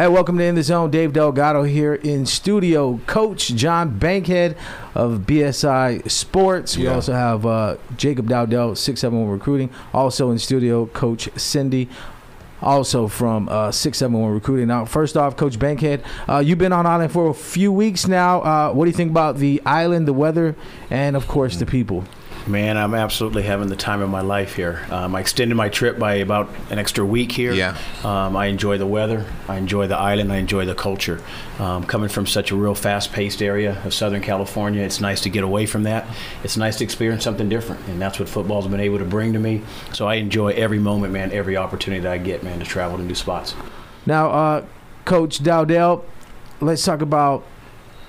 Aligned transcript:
Hey, 0.00 0.08
welcome 0.08 0.38
to 0.38 0.44
In 0.44 0.54
the 0.54 0.62
Zone. 0.62 0.90
Dave 0.90 1.12
Delgado 1.12 1.62
here 1.62 1.92
in 1.92 2.24
studio. 2.24 2.98
Coach 3.06 3.48
John 3.48 3.98
Bankhead 3.98 4.56
of 4.94 5.26
BSI 5.26 6.10
Sports. 6.10 6.74
We 6.78 6.84
Yeah. 6.84 6.94
also 6.94 7.12
have 7.12 7.44
uh, 7.44 7.76
Jacob 7.98 8.26
Dowdell, 8.26 8.76
671 8.76 9.30
Recruiting. 9.30 9.68
Also 9.92 10.30
in 10.30 10.38
studio, 10.38 10.86
Coach 10.86 11.28
Cindy. 11.36 11.86
Also 12.62 13.08
from 13.08 13.50
uh, 13.50 13.70
671 13.70 14.32
Recruiting. 14.32 14.68
Now, 14.68 14.86
first 14.86 15.18
off, 15.18 15.36
Coach 15.36 15.58
Bankhead, 15.58 16.02
uh, 16.26 16.38
you've 16.38 16.56
been 16.56 16.72
on 16.72 16.86
island 16.86 17.12
for 17.12 17.28
a 17.28 17.34
few 17.34 17.70
weeks 17.70 18.08
now. 18.08 18.40
Uh, 18.40 18.72
what 18.72 18.86
do 18.86 18.90
you 18.90 18.96
think 18.96 19.10
about 19.10 19.36
the 19.36 19.60
island, 19.66 20.08
the 20.08 20.14
weather, 20.14 20.56
and 20.88 21.14
of 21.14 21.28
course 21.28 21.58
the 21.58 21.66
people? 21.66 22.06
Man, 22.46 22.76
I'm 22.76 22.94
absolutely 22.94 23.42
having 23.42 23.68
the 23.68 23.76
time 23.76 24.00
of 24.00 24.08
my 24.08 24.22
life 24.22 24.56
here. 24.56 24.84
Um, 24.90 25.14
I 25.14 25.20
extended 25.20 25.54
my 25.54 25.68
trip 25.68 25.98
by 25.98 26.14
about 26.14 26.48
an 26.70 26.78
extra 26.78 27.04
week 27.04 27.32
here. 27.32 27.52
Yeah. 27.52 27.76
Um, 28.02 28.34
I 28.36 28.46
enjoy 28.46 28.78
the 28.78 28.86
weather. 28.86 29.26
I 29.46 29.56
enjoy 29.56 29.86
the 29.86 29.96
island. 29.96 30.32
I 30.32 30.36
enjoy 30.36 30.64
the 30.64 30.74
culture. 30.74 31.22
Um, 31.58 31.84
coming 31.84 32.08
from 32.08 32.26
such 32.26 32.50
a 32.50 32.56
real 32.56 32.74
fast-paced 32.74 33.42
area 33.42 33.80
of 33.84 33.92
Southern 33.92 34.22
California, 34.22 34.82
it's 34.82 35.00
nice 35.00 35.20
to 35.20 35.28
get 35.28 35.44
away 35.44 35.66
from 35.66 35.82
that. 35.82 36.06
It's 36.42 36.56
nice 36.56 36.78
to 36.78 36.84
experience 36.84 37.22
something 37.22 37.48
different, 37.48 37.86
and 37.88 38.00
that's 38.00 38.18
what 38.18 38.28
football's 38.28 38.66
been 38.66 38.80
able 38.80 38.98
to 38.98 39.04
bring 39.04 39.34
to 39.34 39.38
me. 39.38 39.62
So 39.92 40.08
I 40.08 40.14
enjoy 40.14 40.48
every 40.52 40.78
moment, 40.78 41.12
man, 41.12 41.32
every 41.32 41.56
opportunity 41.56 42.00
that 42.02 42.12
I 42.12 42.18
get, 42.18 42.42
man, 42.42 42.58
to 42.58 42.64
travel 42.64 42.96
to 42.96 43.04
new 43.04 43.14
spots. 43.14 43.54
Now, 44.06 44.30
uh, 44.30 44.64
Coach 45.04 45.42
Dowdell, 45.42 46.04
let's 46.60 46.84
talk 46.84 47.02
about 47.02 47.44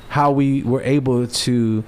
how 0.09 0.31
we 0.31 0.63
were 0.63 0.81
able 0.81 1.27
to 1.27 1.83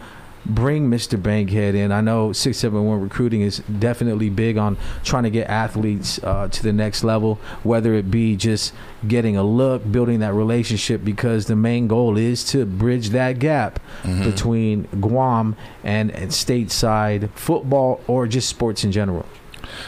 bring 0.45 0.89
Mr. 0.89 1.21
Bankhead 1.21 1.75
in. 1.75 1.91
I 1.91 2.01
know 2.01 2.33
671 2.33 2.99
recruiting 3.01 3.41
is 3.41 3.59
definitely 3.59 4.29
big 4.29 4.57
on 4.57 4.77
trying 5.03 5.23
to 5.23 5.29
get 5.29 5.47
athletes 5.49 6.19
uh, 6.23 6.47
to 6.49 6.63
the 6.63 6.73
next 6.73 7.03
level, 7.03 7.35
whether 7.63 7.93
it 7.93 8.11
be 8.11 8.35
just 8.35 8.73
getting 9.07 9.37
a 9.37 9.43
look, 9.43 9.89
building 9.91 10.19
that 10.19 10.33
relationship, 10.33 11.03
because 11.03 11.45
the 11.47 11.55
main 11.55 11.87
goal 11.87 12.17
is 12.17 12.43
to 12.45 12.65
bridge 12.65 13.09
that 13.09 13.39
gap 13.39 13.79
Mm-hmm. 14.03 14.23
between 14.29 14.83
Guam 14.99 15.55
and, 15.83 16.11
and 16.11 16.31
stateside 16.31 17.29
football 17.31 18.01
or 18.07 18.27
just 18.27 18.49
sports 18.49 18.83
in 18.83 18.91
general. 18.91 19.25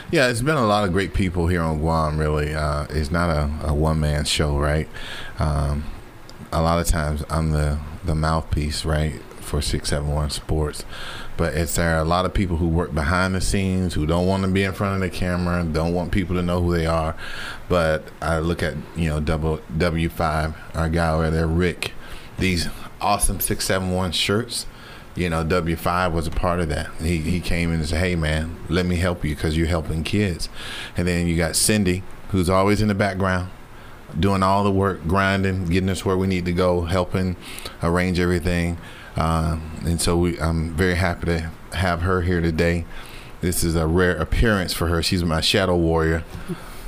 Yeah, 0.09 0.29
it's 0.29 0.41
been 0.41 0.55
a 0.55 0.65
lot 0.65 0.85
of 0.85 0.93
great 0.93 1.13
people 1.13 1.47
here 1.47 1.61
on 1.61 1.79
Guam. 1.79 2.17
Really, 2.17 2.53
uh, 2.53 2.85
it's 2.89 3.11
not 3.11 3.29
a, 3.29 3.49
a 3.67 3.73
one 3.73 3.99
man 3.99 4.23
show, 4.23 4.57
right? 4.57 4.87
Um, 5.37 5.83
a 6.51 6.61
lot 6.61 6.79
of 6.79 6.87
times 6.87 7.23
I'm 7.29 7.51
the 7.51 7.79
the 8.05 8.15
mouthpiece, 8.15 8.85
right, 8.85 9.19
for 9.45 9.61
six 9.61 9.89
seven 9.89 10.09
one 10.09 10.29
Sports. 10.29 10.83
But 11.37 11.53
it's 11.53 11.75
there 11.75 11.95
are 11.95 12.01
a 12.01 12.05
lot 12.05 12.25
of 12.25 12.33
people 12.33 12.57
who 12.57 12.67
work 12.67 12.93
behind 12.93 13.35
the 13.35 13.41
scenes 13.41 13.93
who 13.93 14.05
don't 14.05 14.27
want 14.27 14.43
to 14.43 14.49
be 14.49 14.63
in 14.63 14.73
front 14.73 14.95
of 14.95 15.01
the 15.01 15.15
camera, 15.15 15.63
don't 15.63 15.93
want 15.93 16.11
people 16.11 16.35
to 16.35 16.41
know 16.41 16.61
who 16.61 16.75
they 16.75 16.85
are. 16.85 17.15
But 17.69 18.03
I 18.21 18.39
look 18.39 18.63
at 18.63 18.75
you 18.95 19.09
know 19.09 19.19
double 19.19 19.61
W 19.77 20.09
five, 20.09 20.55
our 20.73 20.89
guy 20.89 21.09
over 21.09 21.29
there, 21.29 21.47
Rick. 21.47 21.93
These 22.37 22.67
awesome 22.99 23.39
six 23.39 23.65
seven 23.65 23.91
one 23.91 24.11
shirts 24.11 24.65
you 25.15 25.29
know, 25.29 25.43
W5 25.45 26.11
was 26.11 26.27
a 26.27 26.31
part 26.31 26.59
of 26.59 26.69
that. 26.69 26.89
He, 27.01 27.19
he 27.19 27.39
came 27.39 27.71
in 27.71 27.79
and 27.79 27.87
said, 27.87 27.99
hey, 27.99 28.15
man, 28.15 28.57
let 28.69 28.85
me 28.85 28.97
help 28.97 29.23
you 29.23 29.33
because 29.33 29.57
you're 29.57 29.67
helping 29.67 30.03
kids. 30.03 30.49
And 30.97 31.07
then 31.07 31.25
you 31.27 31.37
got 31.37 31.55
Cindy, 31.55 32.03
who's 32.29 32.49
always 32.49 32.81
in 32.81 32.89
the 32.89 32.95
background, 32.95 33.49
doing 34.19 34.43
all 34.43 34.63
the 34.63 34.71
work, 34.71 35.07
grinding, 35.07 35.65
getting 35.65 35.89
us 35.89 36.03
where 36.03 36.17
we 36.17 36.27
need 36.27 36.45
to 36.45 36.53
go, 36.53 36.81
helping 36.81 37.37
arrange 37.81 38.19
everything. 38.19 38.77
Um, 39.15 39.79
and 39.85 40.01
so 40.01 40.17
we, 40.17 40.39
I'm 40.39 40.73
very 40.73 40.95
happy 40.95 41.25
to 41.27 41.51
have 41.73 42.01
her 42.01 42.21
here 42.21 42.41
today. 42.41 42.85
This 43.41 43.63
is 43.63 43.75
a 43.75 43.87
rare 43.87 44.15
appearance 44.15 44.73
for 44.73 44.87
her. 44.87 45.01
She's 45.03 45.23
my 45.23 45.41
shadow 45.41 45.75
warrior. 45.75 46.23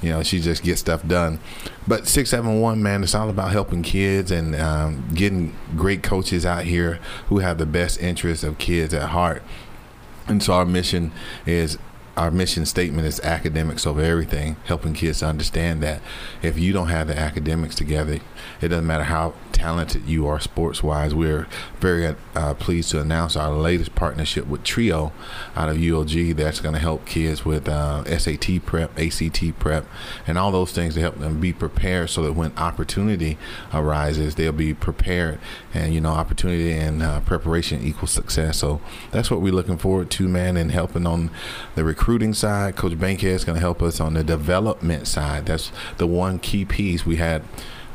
You 0.01 0.09
know, 0.11 0.23
she 0.23 0.39
just 0.39 0.63
gets 0.63 0.81
stuff 0.81 1.05
done. 1.07 1.39
But 1.87 2.07
671, 2.07 2.81
man, 2.83 3.03
it's 3.03 3.15
all 3.15 3.29
about 3.29 3.51
helping 3.51 3.81
kids 3.81 4.29
and 4.31 4.55
um, 4.55 5.07
getting 5.13 5.55
great 5.75 6.03
coaches 6.03 6.45
out 6.45 6.65
here 6.65 6.99
who 7.29 7.39
have 7.39 7.57
the 7.57 7.65
best 7.65 7.99
interests 7.99 8.43
of 8.43 8.57
kids 8.57 8.93
at 8.93 9.09
heart. 9.09 9.41
And 10.27 10.43
so 10.43 10.53
our 10.53 10.65
mission 10.65 11.11
is 11.45 11.77
our 12.17 12.31
mission 12.31 12.65
statement 12.65 13.07
is 13.07 13.19
academics 13.19 13.85
over 13.85 14.01
everything, 14.01 14.57
helping 14.65 14.93
kids 14.93 15.21
understand 15.21 15.83
that 15.83 16.01
if 16.41 16.57
you 16.57 16.73
don't 16.73 16.87
have 16.87 17.07
the 17.07 17.17
academics 17.17 17.75
together, 17.75 18.19
it 18.59 18.69
doesn't 18.69 18.87
matter 18.87 19.03
how 19.03 19.35
talented 19.51 20.07
you 20.07 20.27
are 20.27 20.39
sports 20.39 20.81
wise. 20.81 21.13
We're 21.13 21.47
very 21.79 22.15
uh, 22.35 22.53
pleased 22.55 22.89
to 22.91 23.01
announce 23.01 23.35
our 23.35 23.51
latest 23.51 23.95
partnership 23.95 24.47
with 24.47 24.63
Trio 24.63 25.11
out 25.55 25.69
of 25.69 25.77
UOG 25.77 26.35
that's 26.35 26.59
going 26.59 26.73
to 26.73 26.79
help 26.79 27.05
kids 27.05 27.45
with 27.45 27.67
uh, 27.67 28.03
SAT 28.17 28.65
prep, 28.65 28.97
ACT 28.97 29.57
prep, 29.59 29.85
and 30.25 30.37
all 30.37 30.51
those 30.51 30.71
things 30.71 30.95
to 30.95 31.01
help 31.01 31.19
them 31.19 31.39
be 31.39 31.53
prepared 31.53 32.09
so 32.09 32.23
that 32.23 32.33
when 32.33 32.51
opportunity 32.57 33.37
arises, 33.73 34.35
they'll 34.35 34.51
be 34.51 34.73
prepared. 34.73 35.39
And, 35.73 35.93
you 35.93 36.01
know, 36.01 36.11
opportunity 36.11 36.71
and 36.71 37.03
uh, 37.03 37.19
preparation 37.21 37.83
equals 37.83 38.11
success. 38.11 38.57
So 38.57 38.81
that's 39.11 39.29
what 39.29 39.41
we're 39.41 39.53
looking 39.53 39.77
forward 39.77 40.09
to, 40.11 40.27
man, 40.27 40.57
and 40.57 40.71
helping 40.71 41.05
on 41.05 41.29
the 41.75 41.83
recruiting 42.07 42.33
side. 42.33 42.77
Coach 42.77 42.97
Bankhead 42.97 43.33
is 43.33 43.43
going 43.43 43.57
to 43.57 43.59
help 43.59 43.81
us 43.81 43.99
on 43.99 44.13
the 44.13 44.23
development 44.23 45.05
side. 45.07 45.45
That's 45.47 45.73
the 45.97 46.07
one 46.07 46.39
key 46.39 46.63
piece. 46.63 47.05
We 47.05 47.17
had 47.17 47.43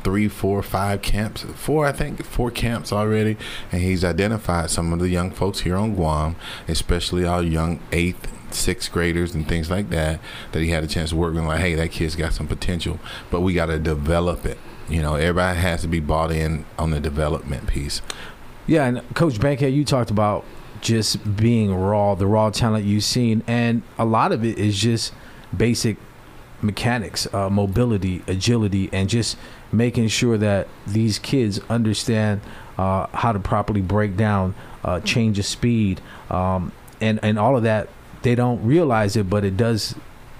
three, 0.05 0.28
four, 0.28 0.62
five 0.62 1.00
camps, 1.00 1.47
four, 1.55 1.87
I 1.87 1.93
think, 1.93 2.22
four 2.22 2.51
camps 2.51 2.93
already. 2.93 3.39
And 3.71 3.81
he's 3.81 4.05
identified 4.05 4.69
some 4.69 4.93
of 4.93 4.99
the 4.99 5.09
young 5.09 5.31
folks 5.31 5.61
here 5.61 5.77
on 5.77 5.95
Guam, 5.95 6.37
especially 6.69 7.25
our 7.25 7.43
young 7.43 7.81
eighth, 7.91 8.31
sixth 8.55 8.93
graders 8.93 9.34
and 9.34 9.49
things 9.49 9.71
like 9.71 9.89
that, 9.89 10.21
that 10.53 10.61
he 10.61 10.69
had 10.69 10.84
a 10.84 10.89
chance 10.89 11.09
to 11.09 11.17
work 11.17 11.33
with. 11.33 11.45
Like, 11.45 11.61
hey, 11.61 11.75
that 11.77 11.91
kid's 11.91 12.15
got 12.15 12.34
some 12.34 12.47
potential, 12.47 13.01
but 13.31 13.41
we 13.41 13.55
got 13.55 13.67
to 13.67 13.78
develop 13.78 14.45
it. 14.45 14.59
You 14.91 15.01
know, 15.01 15.15
everybody 15.15 15.59
has 15.59 15.81
to 15.81 15.89
be 15.89 16.01
bought 16.01 16.31
in 16.31 16.67
on 16.78 16.91
the 16.91 17.01
development 17.01 17.67
piece. 17.67 18.03
Yeah, 18.67 18.84
and 18.84 19.15
Coach 19.15 19.41
Bankhead, 19.41 19.72
you 19.72 19.87
talked 19.87 20.11
about 20.11 20.45
just 20.82 21.37
being 21.37 21.75
raw, 21.75 22.15
the 22.15 22.26
raw 22.26 22.50
talent 22.50 22.84
you've 22.84 23.04
seen, 23.04 23.43
and 23.47 23.82
a 23.98 24.04
lot 24.04 24.32
of 24.32 24.44
it 24.44 24.59
is 24.59 24.78
just 24.78 25.15
basic 25.56 25.97
mechanics, 26.60 27.32
uh, 27.32 27.48
mobility, 27.48 28.22
agility, 28.26 28.91
and 28.92 29.09
just 29.09 29.37
making 29.72 30.09
sure 30.09 30.37
that 30.37 30.69
these 30.87 31.19
kids 31.19 31.60
understand 31.71 32.41
uh, 32.78 33.06
how 33.15 33.32
to 33.32 33.38
properly 33.38 33.81
break 33.81 34.16
down 34.16 34.54
uh, 34.84 35.00
change 35.00 35.38
of 35.38 35.47
speed, 35.47 36.00
um, 36.31 36.72
and 37.00 37.19
and 37.22 37.38
all 37.38 37.56
of 37.56 37.62
that. 37.62 37.88
They 38.22 38.34
don't 38.34 38.65
realize 38.65 39.16
it, 39.16 39.28
but 39.28 39.44
it 39.44 39.56
does 39.56 39.97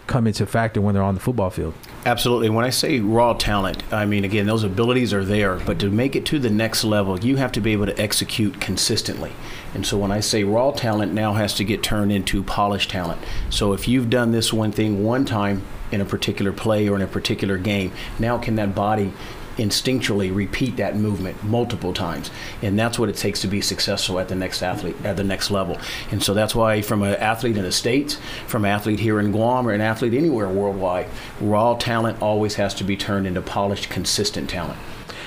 come 0.06 0.26
into 0.26 0.46
factor 0.46 0.80
when 0.80 0.94
they're 0.94 1.02
on 1.02 1.14
the 1.14 1.20
football 1.20 1.50
field. 1.50 1.74
Absolutely. 2.04 2.50
When 2.50 2.64
I 2.64 2.70
say 2.70 3.00
raw 3.00 3.34
talent, 3.34 3.82
I 3.92 4.04
mean, 4.04 4.24
again, 4.24 4.46
those 4.46 4.64
abilities 4.64 5.12
are 5.12 5.24
there, 5.24 5.56
but 5.56 5.78
to 5.80 5.90
make 5.90 6.16
it 6.16 6.26
to 6.26 6.38
the 6.38 6.50
next 6.50 6.84
level, 6.84 7.20
you 7.20 7.36
have 7.36 7.52
to 7.52 7.60
be 7.60 7.72
able 7.72 7.86
to 7.86 8.00
execute 8.00 8.60
consistently. 8.60 9.32
And 9.74 9.86
so 9.86 9.96
when 9.96 10.10
I 10.10 10.20
say 10.20 10.44
raw 10.44 10.72
talent 10.72 11.12
now 11.12 11.34
has 11.34 11.54
to 11.54 11.64
get 11.64 11.82
turned 11.82 12.12
into 12.12 12.42
polished 12.42 12.90
talent. 12.90 13.20
So 13.50 13.72
if 13.72 13.86
you've 13.88 14.10
done 14.10 14.32
this 14.32 14.52
one 14.52 14.72
thing 14.72 15.04
one 15.04 15.24
time 15.24 15.62
in 15.90 16.00
a 16.00 16.04
particular 16.04 16.52
play 16.52 16.88
or 16.88 16.96
in 16.96 17.02
a 17.02 17.06
particular 17.06 17.56
game, 17.56 17.92
now 18.19 18.38
can 18.38 18.56
that 18.56 18.74
body 18.74 19.12
instinctually 19.56 20.34
repeat 20.34 20.76
that 20.76 20.96
movement 20.96 21.42
multiple 21.44 21.92
times. 21.92 22.30
And 22.62 22.78
that's 22.78 22.98
what 22.98 23.08
it 23.08 23.16
takes 23.16 23.40
to 23.42 23.48
be 23.48 23.60
successful 23.60 24.18
at 24.18 24.28
the 24.28 24.34
next 24.34 24.62
athlete 24.62 24.96
at 25.04 25.16
the 25.16 25.24
next 25.24 25.50
level. 25.50 25.78
And 26.10 26.22
so 26.22 26.34
that's 26.34 26.54
why 26.54 26.82
from 26.82 27.02
an 27.02 27.14
athlete 27.16 27.56
in 27.56 27.64
the 27.64 27.72
states 27.72 28.18
from 28.46 28.64
an 28.64 28.70
athlete 28.70 29.00
here 29.00 29.20
in 29.20 29.32
guam 29.32 29.66
or 29.66 29.72
an 29.72 29.80
athlete 29.80 30.14
anywhere 30.14 30.48
worldwide 30.48 31.06
raw 31.40 31.74
talent 31.74 32.20
always 32.22 32.54
has 32.54 32.74
to 32.74 32.84
be 32.84 32.96
turned 32.96 33.26
into 33.26 33.42
polished 33.42 33.90
consistent 33.90 34.48
talent. 34.50 34.78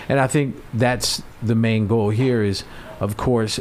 And 0.07 0.19
I 0.19 0.27
think 0.27 0.61
that's 0.73 1.23
the 1.41 1.55
main 1.55 1.87
goal 1.87 2.09
here 2.09 2.43
is, 2.43 2.63
of 2.99 3.17
course, 3.17 3.59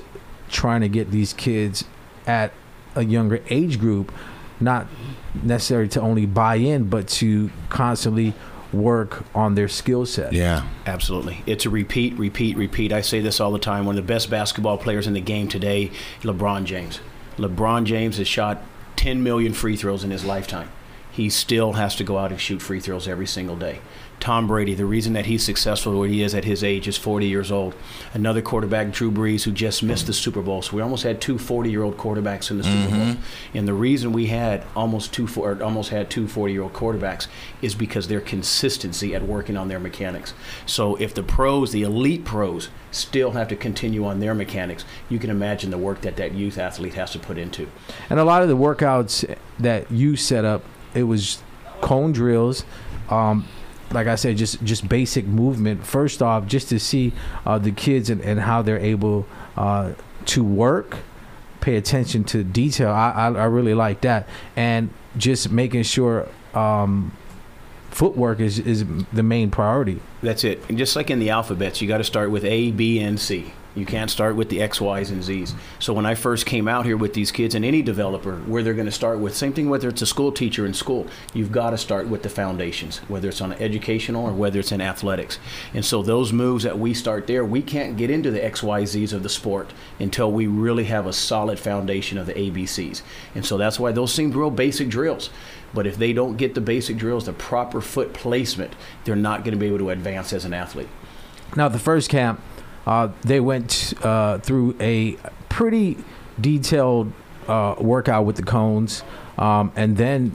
trying 0.51 0.83
to 0.83 0.89
get 0.89 1.11
these 1.11 1.33
kids 1.33 1.85
at 2.27 2.53
a 2.95 3.05
younger 3.05 3.43
age 3.49 3.79
group, 3.79 4.13
not 4.61 4.87
necessarily 5.43 5.89
to 5.89 6.01
only 6.01 6.27
buy 6.27 6.57
in, 6.57 6.89
but 6.89 7.09
to 7.09 7.51
constantly 7.71 8.35
work 8.75 9.25
on 9.35 9.55
their 9.55 9.69
skill 9.69 10.07
set. 10.07 10.33
Yeah. 10.33 10.67
Absolutely. 10.87 11.43
It's 11.47 11.67
a 11.67 11.71
repeat, 11.71 12.15
repeat, 12.15 12.57
repeat. 12.57 12.93
I 12.93 13.01
say 13.01 13.21
this 13.21 13.41
all 13.41 13.53
the 13.53 13.59
time. 13.59 13.87
One 13.87 13.99
of 13.99 14.07
the 14.07 14.13
best 14.13 14.31
basketball 14.31 14.79
players 14.79 15.07
in 15.07 15.15
the 15.15 15.21
game 15.21 15.49
today, 15.49 15.91
LeBron 16.23 16.65
James. 16.65 17.01
LeBron 17.37 17.85
James 17.85 18.19
has 18.19 18.29
shot 18.29 18.63
10 18.97 19.23
million 19.23 19.53
free 19.53 19.77
throws 19.77 20.05
in 20.05 20.11
his 20.11 20.25
lifetime. 20.25 20.71
He 21.11 21.31
still 21.31 21.75
has 21.75 21.95
to 21.97 22.05
go 22.05 22.19
out 22.19 22.33
and 22.33 22.41
shoot 22.41 22.61
free 22.61 22.81
throws 22.81 23.07
every 23.07 23.27
single 23.27 23.57
day. 23.57 23.81
Tom 24.25 24.47
Brady, 24.47 24.73
the 24.73 24.87
reason 24.87 25.13
that 25.13 25.27
he's 25.27 25.45
successful 25.45 25.99
where 25.99 26.09
he 26.09 26.23
is 26.23 26.35
at 26.35 26.47
his 26.47 26.65
age 26.65 26.89
is 26.89 26.97
40 26.97 27.27
years 27.27 27.53
old. 27.53 27.75
Another 28.15 28.41
quarterback, 28.41 28.91
Drew 28.91 29.11
Brees, 29.11 29.43
who 29.43 29.53
just 29.53 29.83
missed 29.83 30.07
the 30.07 30.15
Super 30.15 30.41
Bowl. 30.41 30.63
So 30.63 30.75
we 30.75 30.81
almost 30.81 31.03
had 31.03 31.21
two 31.21 31.35
40-year-old 31.35 31.99
quarterbacks 31.99 32.51
in 32.51 32.57
the 32.57 32.65
Super 32.65 32.97
Bowl. 32.97 33.17
And 33.53 33.69
the 33.69 33.75
reason 33.75 34.15
we 34.15 34.29
had 34.29 34.65
almost 34.75 35.13
two 35.13 35.29
or 35.37 35.63
almost 35.63 35.91
had 35.91 36.09
two 36.09 36.25
40-year-old 36.25 36.73
quarterbacks 36.73 37.27
is 37.61 37.75
because 37.75 38.09
their 38.09 38.23
consistency 38.23 39.15
at 39.15 39.23
working 39.25 39.59
on 39.59 39.69
their 39.69 39.79
mechanics. 39.79 40.33
So 40.65 40.97
if 40.97 41.13
the 41.13 41.23
pros, 41.23 41.73
the 41.73 41.83
elite 41.83 42.25
pros, 42.25 42.71
still 42.93 43.33
have 43.33 43.49
to 43.49 43.57
continue 43.57 44.07
on 44.07 44.21
their 44.21 44.35
mechanics, 44.35 44.87
you 45.11 45.19
can 45.19 45.29
imagine 45.29 45.71
the 45.71 45.77
work 45.77 46.01
that 46.01 46.17
that 46.17 46.33
youth 46.33 46.57
athlete 46.57 46.95
has 46.95 47.11
to 47.11 47.19
put 47.19 47.37
into. 47.37 47.69
And 48.09 48.19
a 48.19 48.25
lot 48.25 48.41
of 48.41 48.49
the 48.49 48.57
workouts 48.57 49.37
that 49.59 49.91
you 49.93 50.17
set 50.17 50.47
up, 50.47 50.65
it 50.95 51.03
was 51.03 51.43
cone 51.83 52.13
drills. 52.13 52.65
Um, 53.11 53.47
like 53.95 54.07
I 54.07 54.17
said, 54.17 54.37
just 54.37 54.63
just 54.63 54.89
basic 54.89 55.27
movement. 55.27 55.87
First 55.87 56.23
off, 56.23 56.47
just 56.47 56.69
to 56.69 56.79
see 56.79 57.13
uh, 57.47 57.59
the 57.59 57.71
kids 57.71 58.11
and, 58.11 58.21
and 58.21 58.41
how 58.41 58.63
they're 58.63 58.79
able 58.79 59.27
uh, 59.57 59.93
to 60.27 60.45
work, 60.45 60.99
pay 61.61 61.77
attention 61.77 62.25
to 62.25 62.45
detail. 62.45 62.91
I, 62.91 63.11
I 63.11 63.27
I 63.29 63.45
really 63.45 63.75
like 63.75 64.03
that, 64.03 64.29
and 64.57 64.91
just 65.17 65.51
making 65.51 65.85
sure 65.85 66.29
um, 66.53 67.17
footwork 67.91 68.41
is 68.41 68.59
is 68.59 68.85
the 69.13 69.23
main 69.23 69.51
priority. 69.51 70.01
That's 70.23 70.45
it. 70.45 70.63
And 70.69 70.77
just 70.77 70.97
like 70.97 71.11
in 71.11 71.21
the 71.21 71.31
alphabets, 71.31 71.81
you 71.81 71.89
got 71.89 71.99
to 71.99 72.05
start 72.05 72.31
with 72.31 72.45
A, 72.45 72.73
B, 72.73 73.01
and 73.01 73.19
C. 73.19 73.53
You 73.75 73.85
can't 73.85 74.11
start 74.11 74.37
with 74.37 74.51
the 74.51 74.63
X, 74.63 74.81
Y's, 74.81 75.11
and 75.11 75.23
Z's. 75.23 75.53
So 75.81 75.93
when 75.93 76.07
I 76.07 76.15
first 76.15 76.47
came 76.47 76.69
out 76.69 76.87
here 76.87 76.97
with 76.97 77.15
these 77.15 77.33
kids 77.33 77.57
and 77.57 77.65
any 77.65 77.83
developer, 77.83 78.37
where 78.37 78.63
they're 78.63 78.73
going 78.73 78.87
to 78.87 78.93
start 78.93 79.19
with, 79.19 79.37
same 79.37 79.53
thing 79.53 79.69
whether 79.69 79.89
it's 79.89 80.03
a 80.03 80.07
school 80.07 80.31
teacher 80.31 80.65
in 80.65 80.75
school, 80.75 81.09
you've 81.33 81.51
got 81.51 81.71
to 81.71 81.79
start 81.79 82.07
with 82.07 82.23
the 82.23 82.29
foundations, 82.29 82.99
whether 83.09 83.29
it's 83.29 83.41
on 83.41 83.53
educational 83.55 84.27
or 84.27 84.33
whether 84.33 84.61
it's 84.61 84.71
in 84.71 84.81
athletics. 84.81 85.41
And 85.73 85.85
so 85.85 86.03
those 86.03 86.33
moves 86.33 86.63
that 86.63 86.79
we 86.79 86.95
start 86.95 87.27
there, 87.27 87.45
we 87.45 87.63
can't 87.63 87.97
get 87.97 88.11
into 88.11 88.31
the 88.31 88.45
X, 88.45 88.63
Y, 88.63 88.85
Z's 88.85 89.13
of 89.13 89.25
the 89.25 89.29
sport 89.29 89.73
until 89.99 90.31
we 90.31 90.47
really 90.47 90.85
have 90.85 91.07
a 91.07 91.13
solid 91.13 91.59
foundation 91.59 92.17
of 92.17 92.27
the 92.27 92.35
ABCs. 92.35 93.03
And 93.35 93.45
so 93.45 93.59
that's 93.59 93.81
why 93.81 93.91
those 93.91 94.15
seem 94.15 94.31
real 94.31 94.51
basic 94.51 94.89
drills. 94.89 95.31
But 95.73 95.89
if 95.89 95.97
they 95.97 96.13
don't 96.13 96.37
get 96.37 96.55
the 96.55 96.61
basic 96.61 96.97
drills, 96.97 97.27
the 97.27 97.33
proper 97.33 97.81
foot 97.81 98.15
placement, 98.15 98.75
they're 99.05 99.17
not 99.17 99.43
going 99.43 99.55
to 99.55 99.59
be 99.59 99.67
able 99.67 99.79
to 99.79 99.91
advance 99.91 100.33
as 100.33 100.45
an 100.45 100.55
athlete. 100.55 100.89
Now, 101.57 101.69
the 101.69 101.81
first 101.81 102.09
camp, 102.09 102.41
uh, 102.87 103.09
they 103.23 103.41
went 103.41 103.95
uh, 104.03 104.39
through 104.39 104.77
a 104.81 105.17
pretty 105.49 105.97
detailed 106.41 107.13
uh, 107.49 107.77
workout 107.79 108.25
with 108.25 108.37
the 108.37 108.43
cones, 108.43 109.03
um, 109.39 109.73
and 109.77 109.97
then 109.97 110.33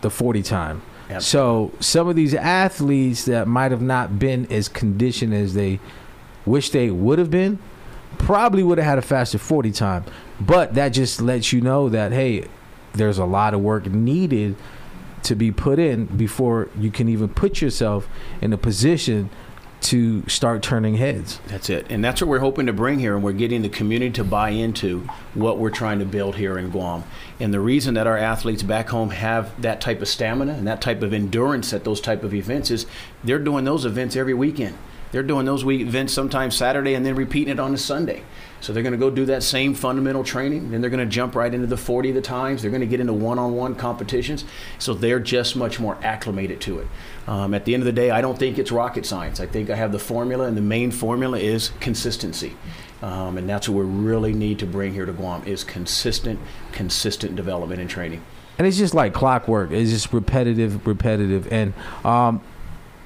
the 0.00 0.10
40 0.10 0.42
time. 0.42 0.82
Yep. 1.10 1.22
So 1.22 1.72
some 1.80 2.08
of 2.08 2.16
these 2.16 2.34
athletes 2.34 3.24
that 3.26 3.46
might 3.46 3.70
have 3.70 3.82
not 3.82 4.18
been 4.18 4.50
as 4.50 4.68
conditioned 4.68 5.34
as 5.34 5.54
they 5.54 5.80
wish 6.46 6.70
they 6.70 6.90
would 6.90 7.18
have 7.18 7.30
been, 7.30 7.58
probably 8.18 8.62
would 8.62 8.78
have 8.78 8.86
had 8.86 8.98
a 8.98 9.02
faster 9.02 9.38
40 9.38 9.72
time. 9.72 10.04
But 10.40 10.74
that 10.74 10.90
just 10.90 11.20
lets 11.20 11.52
you 11.52 11.60
know 11.60 11.88
that 11.88 12.12
hey, 12.12 12.46
there's 12.92 13.18
a 13.18 13.24
lot 13.24 13.54
of 13.54 13.60
work 13.60 13.86
needed 13.86 14.56
to 15.24 15.34
be 15.34 15.50
put 15.50 15.78
in 15.78 16.04
before 16.04 16.68
you 16.78 16.90
can 16.90 17.08
even 17.08 17.28
put 17.28 17.60
yourself 17.60 18.06
in 18.40 18.52
a 18.52 18.58
position 18.58 19.30
to 19.84 20.26
start 20.28 20.62
turning 20.62 20.96
heads. 20.96 21.40
That's 21.46 21.68
it. 21.68 21.86
And 21.90 22.02
that's 22.02 22.20
what 22.20 22.28
we're 22.28 22.38
hoping 22.38 22.66
to 22.66 22.72
bring 22.72 22.98
here. 22.98 23.14
And 23.14 23.22
we're 23.22 23.32
getting 23.32 23.62
the 23.62 23.68
community 23.68 24.12
to 24.12 24.24
buy 24.24 24.50
into 24.50 25.06
what 25.34 25.58
we're 25.58 25.70
trying 25.70 25.98
to 25.98 26.06
build 26.06 26.36
here 26.36 26.56
in 26.56 26.70
Guam. 26.70 27.04
And 27.38 27.52
the 27.52 27.60
reason 27.60 27.94
that 27.94 28.06
our 28.06 28.16
athletes 28.16 28.62
back 28.62 28.88
home 28.88 29.10
have 29.10 29.60
that 29.60 29.80
type 29.80 30.00
of 30.00 30.08
stamina 30.08 30.54
and 30.54 30.66
that 30.66 30.80
type 30.80 31.02
of 31.02 31.12
endurance 31.12 31.72
at 31.74 31.84
those 31.84 32.00
type 32.00 32.24
of 32.24 32.32
events 32.32 32.70
is 32.70 32.86
they're 33.22 33.38
doing 33.38 33.64
those 33.64 33.84
events 33.84 34.16
every 34.16 34.34
weekend. 34.34 34.76
They're 35.12 35.22
doing 35.22 35.46
those 35.46 35.64
week 35.64 35.82
events 35.82 36.12
sometimes 36.12 36.56
Saturday 36.56 36.94
and 36.94 37.06
then 37.06 37.14
repeating 37.14 37.52
it 37.52 37.60
on 37.60 37.72
a 37.72 37.78
Sunday. 37.78 38.24
So 38.60 38.72
they're 38.72 38.82
going 38.82 38.94
to 38.94 38.98
go 38.98 39.10
do 39.10 39.26
that 39.26 39.44
same 39.44 39.74
fundamental 39.74 40.24
training. 40.24 40.70
Then 40.70 40.80
they're 40.80 40.90
going 40.90 41.06
to 41.06 41.12
jump 41.14 41.36
right 41.36 41.54
into 41.54 41.68
the 41.68 41.76
40 41.76 42.08
of 42.08 42.14
the 42.16 42.20
times. 42.20 42.62
They're 42.62 42.70
going 42.70 42.80
to 42.80 42.86
get 42.86 42.98
into 42.98 43.12
one-on-one 43.12 43.76
competitions. 43.76 44.44
So 44.80 44.92
they're 44.92 45.20
just 45.20 45.54
much 45.54 45.78
more 45.78 45.98
acclimated 46.02 46.60
to 46.62 46.80
it. 46.80 46.88
Um, 47.26 47.54
at 47.54 47.64
the 47.64 47.74
end 47.74 47.82
of 47.82 47.86
the 47.86 47.92
day, 47.92 48.10
I 48.10 48.20
don't 48.20 48.38
think 48.38 48.58
it's 48.58 48.70
rocket 48.70 49.06
science. 49.06 49.40
I 49.40 49.46
think 49.46 49.70
I 49.70 49.76
have 49.76 49.92
the 49.92 49.98
formula, 49.98 50.46
and 50.46 50.56
the 50.56 50.62
main 50.62 50.90
formula 50.90 51.38
is 51.38 51.70
consistency. 51.80 52.54
Um, 53.02 53.38
and 53.38 53.48
that's 53.48 53.68
what 53.68 53.84
we 53.84 53.90
really 53.90 54.32
need 54.32 54.58
to 54.60 54.66
bring 54.66 54.92
here 54.92 55.06
to 55.06 55.12
Guam 55.12 55.42
is 55.44 55.64
consistent, 55.64 56.38
consistent 56.72 57.36
development 57.36 57.80
and 57.80 57.90
training. 57.90 58.22
and 58.58 58.66
it's 58.66 58.78
just 58.78 58.94
like 58.94 59.12
clockwork. 59.12 59.72
It's 59.72 59.90
just 59.90 60.12
repetitive, 60.12 60.86
repetitive. 60.86 61.52
And 61.52 61.74
um, 62.04 62.40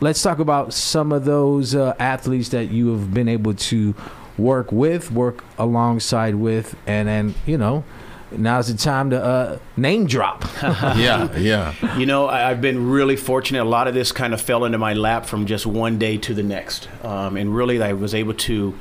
let's 0.01 0.23
talk 0.23 0.39
about 0.39 0.73
some 0.73 1.11
of 1.13 1.25
those 1.25 1.75
uh, 1.75 1.95
athletes 1.99 2.51
that 2.51 2.71
you 2.71 2.89
have 2.93 3.13
been 3.15 3.29
able 3.29 3.55
to 3.55 3.95
work 4.37 4.71
with, 4.71 5.11
work 5.11 5.43
alongside 5.59 6.35
with, 6.37 6.77
and 6.87 7.09
then 7.09 7.35
you 7.47 7.59
know, 7.59 7.83
now's 8.31 8.69
the 8.69 8.79
time 8.79 9.11
to 9.11 9.23
uh, 9.23 9.59
name 9.77 10.07
drop. 10.07 10.45
yeah, 10.63 11.37
yeah. 11.37 11.97
You 11.97 12.07
know, 12.07 12.27
I, 12.27 12.51
I've 12.51 12.61
been 12.61 12.91
really 12.91 13.17
fortunate. 13.17 13.63
A 13.63 13.65
lot 13.65 13.89
of 13.89 13.95
this 13.95 14.13
kind 14.13 14.35
of 14.35 14.41
fell 14.41 14.65
into 14.65 14.79
my 14.79 14.95
lap 14.95 15.27
from 15.27 15.47
just 15.47 15.67
one 15.67 15.99
day 15.99 16.17
to 16.19 16.35
the 16.35 16.43
next. 16.43 16.89
Um, 17.05 17.37
and 17.37 17.55
really, 17.55 17.83
I 17.83 17.93
was 17.93 18.15
able 18.15 18.35
to 18.35 18.75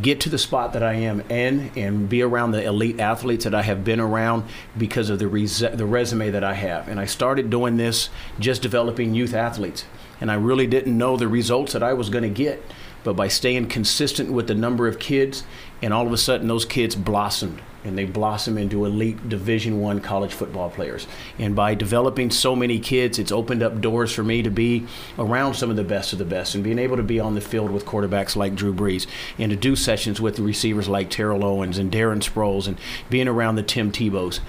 get 0.00 0.20
to 0.20 0.28
the 0.28 0.38
spot 0.38 0.72
that 0.74 0.82
I 0.82 0.94
am 0.94 1.20
in 1.22 1.70
and 1.76 2.08
be 2.08 2.22
around 2.22 2.52
the 2.52 2.62
elite 2.62 3.00
athletes 3.00 3.44
that 3.44 3.54
I 3.54 3.62
have 3.62 3.84
been 3.84 4.00
around 4.00 4.44
because 4.76 5.10
of 5.10 5.18
the, 5.18 5.26
res- 5.26 5.58
the 5.58 5.86
resume 5.86 6.30
that 6.30 6.44
I 6.44 6.54
have. 6.54 6.88
And 6.88 7.00
I 7.00 7.06
started 7.06 7.50
doing 7.50 7.76
this 7.76 8.10
just 8.38 8.62
developing 8.62 9.14
youth 9.14 9.34
athletes. 9.34 9.84
And 10.20 10.30
I 10.30 10.34
really 10.34 10.66
didn't 10.66 10.96
know 10.96 11.16
the 11.16 11.28
results 11.28 11.72
that 11.72 11.82
I 11.82 11.92
was 11.92 12.10
going 12.10 12.24
to 12.24 12.30
get. 12.30 12.62
But 13.04 13.14
by 13.14 13.28
staying 13.28 13.68
consistent 13.68 14.32
with 14.32 14.48
the 14.48 14.54
number 14.54 14.88
of 14.88 14.98
kids, 14.98 15.44
and 15.80 15.94
all 15.94 16.06
of 16.06 16.12
a 16.12 16.18
sudden 16.18 16.48
those 16.48 16.64
kids 16.64 16.94
blossomed. 16.94 17.62
And 17.84 17.96
they 17.96 18.04
blossom 18.04 18.58
into 18.58 18.84
elite 18.84 19.28
division 19.28 19.80
one 19.80 20.00
college 20.00 20.34
football 20.34 20.68
players. 20.68 21.06
And 21.38 21.54
by 21.54 21.74
developing 21.74 22.30
so 22.30 22.56
many 22.56 22.80
kids 22.80 23.18
it's 23.18 23.30
opened 23.30 23.62
up 23.62 23.80
doors 23.80 24.12
for 24.12 24.24
me 24.24 24.42
to 24.42 24.50
be 24.50 24.86
around 25.16 25.54
some 25.54 25.70
of 25.70 25.76
the 25.76 25.84
best 25.84 26.12
of 26.12 26.18
the 26.18 26.24
best 26.24 26.54
and 26.54 26.64
being 26.64 26.78
able 26.78 26.96
to 26.96 27.02
be 27.04 27.20
on 27.20 27.34
the 27.34 27.40
field 27.40 27.70
with 27.70 27.86
quarterbacks 27.86 28.34
like 28.34 28.56
drew 28.56 28.74
brees 28.74 29.06
and 29.38 29.50
to 29.50 29.56
do 29.56 29.76
sessions 29.76 30.20
with 30.20 30.36
the 30.36 30.42
receivers 30.42 30.88
like 30.88 31.08
terrell 31.08 31.44
owens 31.44 31.78
and 31.78 31.92
darren 31.92 32.18
sproles 32.18 32.66
and 32.66 32.78
being 33.08 33.28
around 33.28 33.54
the 33.54 33.62
tim 33.62 33.92
tebows. 33.92 34.40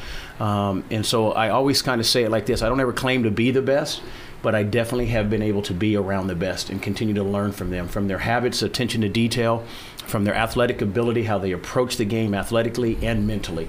Um, 0.42 0.84
and 0.90 1.06
so 1.06 1.32
i 1.34 1.50
always 1.50 1.82
kind 1.82 2.02
of 2.02 2.08
say 2.08 2.24
it 2.24 2.32
like 2.32 2.46
this 2.46 2.62
i 2.62 2.70
don't 2.70 2.80
ever 2.80 2.94
claim 2.94 3.24
to 3.24 3.32
be 3.32 3.52
the 3.52 3.62
best 3.62 4.02
but 4.42 4.56
I 4.56 4.64
definitely 4.64 5.08
have 5.08 5.30
been 5.30 5.42
able 5.42 5.62
to 5.64 5.74
be 5.74 5.96
around 5.96 6.28
the 6.28 6.36
best 6.36 6.70
and 6.70 6.82
continue 6.82 7.14
to 7.16 7.24
learn 7.24 7.52
from 7.52 7.70
them, 7.70 7.88
from 7.88 8.08
their 8.08 8.20
habits, 8.20 8.62
attention 8.62 9.02
to 9.02 9.10
detail, 9.10 9.64
from 10.06 10.24
their 10.24 10.36
athletic 10.36 10.82
ability, 10.82 11.24
how 11.24 11.38
they 11.38 11.52
approach 11.52 11.98
the 11.98 12.06
game 12.06 12.34
athletically 12.34 12.98
and 13.06 13.28
mentally. 13.28 13.68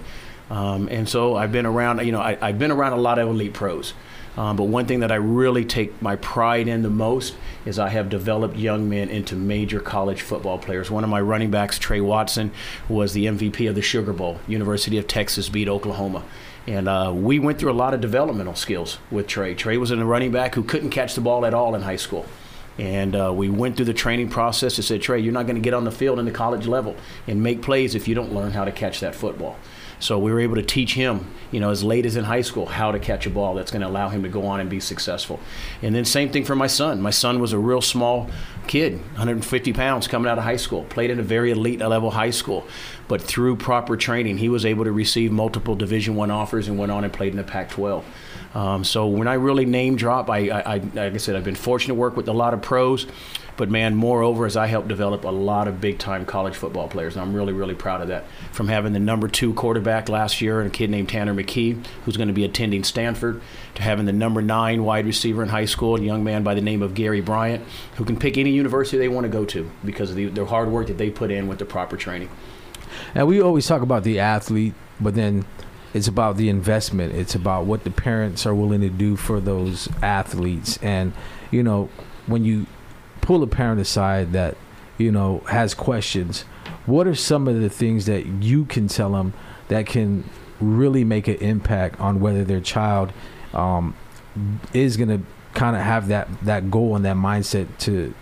Um, 0.49 0.89
and 0.91 1.09
so 1.09 1.37
I've 1.37 1.53
been 1.53 1.67
around, 1.67 2.05
you 2.05 2.13
know, 2.13 2.21
I, 2.21 2.35
have 2.35 2.59
been 2.59 2.73
around 2.73 2.93
a 2.93 3.01
lot 3.01 3.19
of 3.19 3.29
elite 3.29 3.55
pros. 3.55 3.95
Um, 4.37 4.57
but 4.57 4.65
one 4.65 4.87
thing 4.87 5.01
that 5.01 5.11
I 5.11 5.17
really 5.17 5.65
take 5.65 6.01
my 6.01 6.17
pride 6.17 6.69
in 6.69 6.83
the 6.83 6.91
most 6.91 7.35
is 7.65 7.79
I 7.79 7.89
have 7.89 8.09
developed 8.09 8.57
young 8.57 8.89
men 8.89 9.09
into 9.09 9.35
major 9.35 9.81
college 9.81 10.23
football 10.23 10.59
players. 10.59 10.91
One 10.91 11.05
of 11.05 11.11
my 11.11 11.21
running 11.21 11.51
backs, 11.51 11.79
Trey 11.79 12.01
Watson, 12.01 12.53
was 12.89 13.13
the 13.13 13.27
MVP 13.27 13.69
of 13.69 13.75
the 13.75 13.83
Sugar 13.83 14.13
Bowl. 14.13 14.41
University 14.47 14.99
of 14.99 15.07
Texas 15.07 15.49
beat 15.49 15.69
Oklahoma. 15.69 16.25
And 16.67 16.89
uh, 16.89 17.13
we 17.15 17.39
went 17.39 17.59
through 17.59 17.73
a 17.73 17.75
lot 17.75 17.95
of 17.95 18.01
developmental 18.01 18.55
skills 18.55 18.99
with 19.11 19.27
Trey. 19.27 19.55
Trey 19.55 19.77
was 19.77 19.91
a 19.91 20.05
running 20.05 20.31
back 20.31 20.55
who 20.55 20.63
couldn't 20.63 20.91
catch 20.91 21.15
the 21.15 21.21
ball 21.21 21.45
at 21.47 21.55
all 21.55 21.75
in 21.75 21.83
high 21.83 21.97
school. 21.97 22.27
And 22.79 23.15
uh, 23.15 23.33
we 23.35 23.51
went 23.51 23.77
through 23.77 23.87
the 23.87 23.95
training 23.95 24.31
process 24.31 24.79
and 24.79 24.85
said, 24.85 25.03
Trey, 25.03 25.21
you're 25.21 25.33
not 25.33 25.47
going 25.47 25.57
to 25.57 25.63
get 25.63 25.75
on 25.75 25.85
the 25.85 25.91
field 25.91 26.19
in 26.19 26.25
the 26.25 26.31
college 26.31 26.67
level 26.67 26.97
and 27.27 27.43
make 27.43 27.63
plays 27.63 27.95
if 27.95 28.09
you 28.09 28.15
don't 28.15 28.33
learn 28.33 28.53
how 28.53 28.65
to 28.65 28.73
catch 28.73 29.01
that 29.01 29.15
football. 29.15 29.57
So 30.01 30.19
we 30.19 30.33
were 30.33 30.41
able 30.41 30.57
to 30.57 30.63
teach 30.63 30.95
him, 30.95 31.31
you 31.51 31.61
know, 31.61 31.71
as 31.71 31.85
late 31.85 32.07
as 32.07 32.17
in 32.17 32.25
high 32.25 32.41
school, 32.41 32.67
how 32.67 32.91
to 32.91 32.99
catch 32.99 33.27
a 33.27 33.31
ball 33.31 33.55
that's 33.55 33.71
going 33.71 33.83
to 33.83 33.89
allow 33.89 34.09
him 34.09 34.23
to 34.23 34.29
go 34.29 34.47
on 34.47 34.59
and 34.59 34.69
be 34.69 34.81
successful. 34.81 35.39
And 35.83 35.95
then 35.95 36.05
same 36.05 36.31
thing 36.31 36.45
for 36.45 36.57
my 36.57 36.67
son. 36.67 37.01
My 37.01 37.11
son 37.11 37.39
was 37.39 37.53
a 37.53 37.59
real 37.59 37.83
small 37.83 38.31
kid, 38.67 38.95
150 38.95 39.73
pounds 39.75 40.09
coming 40.09 40.31
out 40.31 40.39
of 40.39 40.45
high 40.45 40.57
school, 40.57 40.85
played 40.85 41.11
in 41.11 41.21
a 41.21 41.23
very 41.23 41.51
elite 41.51 41.81
level 41.81 42.11
high 42.11 42.31
school, 42.31 42.67
but 43.09 43.21
through 43.21 43.57
proper 43.57 43.97
training, 43.97 44.39
he 44.39 44.49
was 44.49 44.65
able 44.65 44.85
to 44.85 44.93
receive 44.93 45.31
multiple 45.33 45.75
Division 45.75 46.17
One 46.17 46.31
offers 46.31 46.67
and 46.67 46.79
went 46.79 46.91
on 46.91 47.05
and 47.05 47.13
played 47.13 47.33
in 47.33 47.37
the 47.37 47.45
Pac-12. 47.45 48.03
Um, 48.55 48.83
so 48.83 49.07
when 49.07 49.29
I 49.29 49.35
really 49.35 49.65
name 49.65 49.97
drop, 49.97 50.29
I, 50.29 50.49
I, 50.49 50.75
I, 50.75 50.77
like 50.79 51.15
I 51.15 51.17
said, 51.19 51.37
I've 51.37 51.45
been 51.45 51.55
fortunate 51.55 51.95
to 51.95 52.01
work 52.01 52.17
with 52.17 52.29
a 52.29 52.33
lot 52.33 52.55
of 52.55 52.63
pros. 52.63 53.07
But 53.61 53.69
man, 53.69 53.95
moreover, 53.95 54.47
as 54.47 54.57
I 54.57 54.69
helped 54.69 54.89
develop 54.89 55.25
a 55.25 55.29
lot 55.29 55.69
of 55.69 55.83
big 55.83 55.99
time 55.99 56.25
college 56.25 56.55
football 56.55 56.89
players, 56.89 57.15
and 57.15 57.21
I'm 57.23 57.35
really, 57.35 57.53
really 57.53 57.75
proud 57.75 58.01
of 58.01 58.09
that. 58.09 58.25
From 58.53 58.69
having 58.69 58.95
the 58.95 58.99
number 58.99 59.29
two 59.29 59.53
quarterback 59.53 60.09
last 60.09 60.41
year 60.41 60.63
and 60.63 60.69
a 60.69 60.73
kid 60.73 60.89
named 60.89 61.11
Tanner 61.11 61.35
McKee, 61.35 61.85
who's 62.07 62.17
going 62.17 62.29
to 62.29 62.33
be 62.33 62.47
attending 62.47 62.85
Stanford, 62.85 63.43
to 63.75 63.83
having 63.83 64.07
the 64.07 64.15
number 64.15 64.41
nine 64.41 64.83
wide 64.83 65.05
receiver 65.05 65.43
in 65.43 65.51
high 65.51 65.67
school, 65.67 65.97
a 65.97 66.01
young 66.01 66.25
man 66.25 66.43
by 66.43 66.55
the 66.55 66.63
name 66.63 66.81
of 66.81 66.95
Gary 66.95 67.21
Bryant, 67.21 67.63
who 67.97 68.07
can 68.07 68.19
pick 68.19 68.39
any 68.39 68.49
university 68.49 68.97
they 68.97 69.09
want 69.09 69.25
to 69.25 69.29
go 69.29 69.45
to 69.45 69.71
because 69.85 70.09
of 70.09 70.17
the, 70.17 70.29
the 70.29 70.47
hard 70.47 70.71
work 70.71 70.87
that 70.87 70.97
they 70.97 71.11
put 71.11 71.31
in 71.31 71.47
with 71.47 71.59
the 71.59 71.67
proper 71.67 71.99
training. 71.99 72.31
And 73.15 73.27
we 73.27 73.43
always 73.43 73.67
talk 73.67 73.83
about 73.83 74.05
the 74.05 74.19
athlete, 74.21 74.73
but 74.99 75.15
then 75.15 75.45
it's 75.93 76.09
about 76.09 76.39
the 76.39 76.49
investment. 76.49 77.15
It's 77.15 77.35
about 77.35 77.67
what 77.67 77.85
the 77.85 77.91
parents 77.91 78.47
are 78.47 78.55
willing 78.55 78.81
to 78.81 78.89
do 78.89 79.17
for 79.17 79.39
those 79.39 79.87
athletes. 80.01 80.79
And, 80.79 81.13
you 81.51 81.63
know, 81.63 81.91
when 82.27 82.47
you 82.47 82.65
pull 83.31 83.45
a 83.45 83.47
parent 83.47 83.81
aside 83.81 84.33
that, 84.33 84.57
you 84.99 85.13
know, 85.13 85.39
has 85.49 85.73
questions, 85.73 86.41
what 86.85 87.07
are 87.07 87.15
some 87.15 87.47
of 87.47 87.61
the 87.61 87.71
things 87.71 88.07
that 88.07 88.27
you 88.27 88.65
can 88.65 88.89
tell 88.89 89.13
them 89.13 89.33
that 89.69 89.87
can 89.87 90.29
really 90.61 91.05
make 91.05 91.29
an 91.29 91.37
impact 91.37 92.01
on 92.01 92.19
whether 92.19 92.43
their 92.43 92.61
child 92.61 93.13
um, 93.55 93.95
is 94.73 94.97
going 94.97 95.09
to 95.09 95.25
kind 95.55 95.77
of 95.77 95.83
have 95.83 96.09
that, 96.09 96.27
that 96.43 96.73
goal 96.73 96.97
and 96.97 97.05
that 97.05 97.15
mindset 97.15 97.69
to 97.79 98.13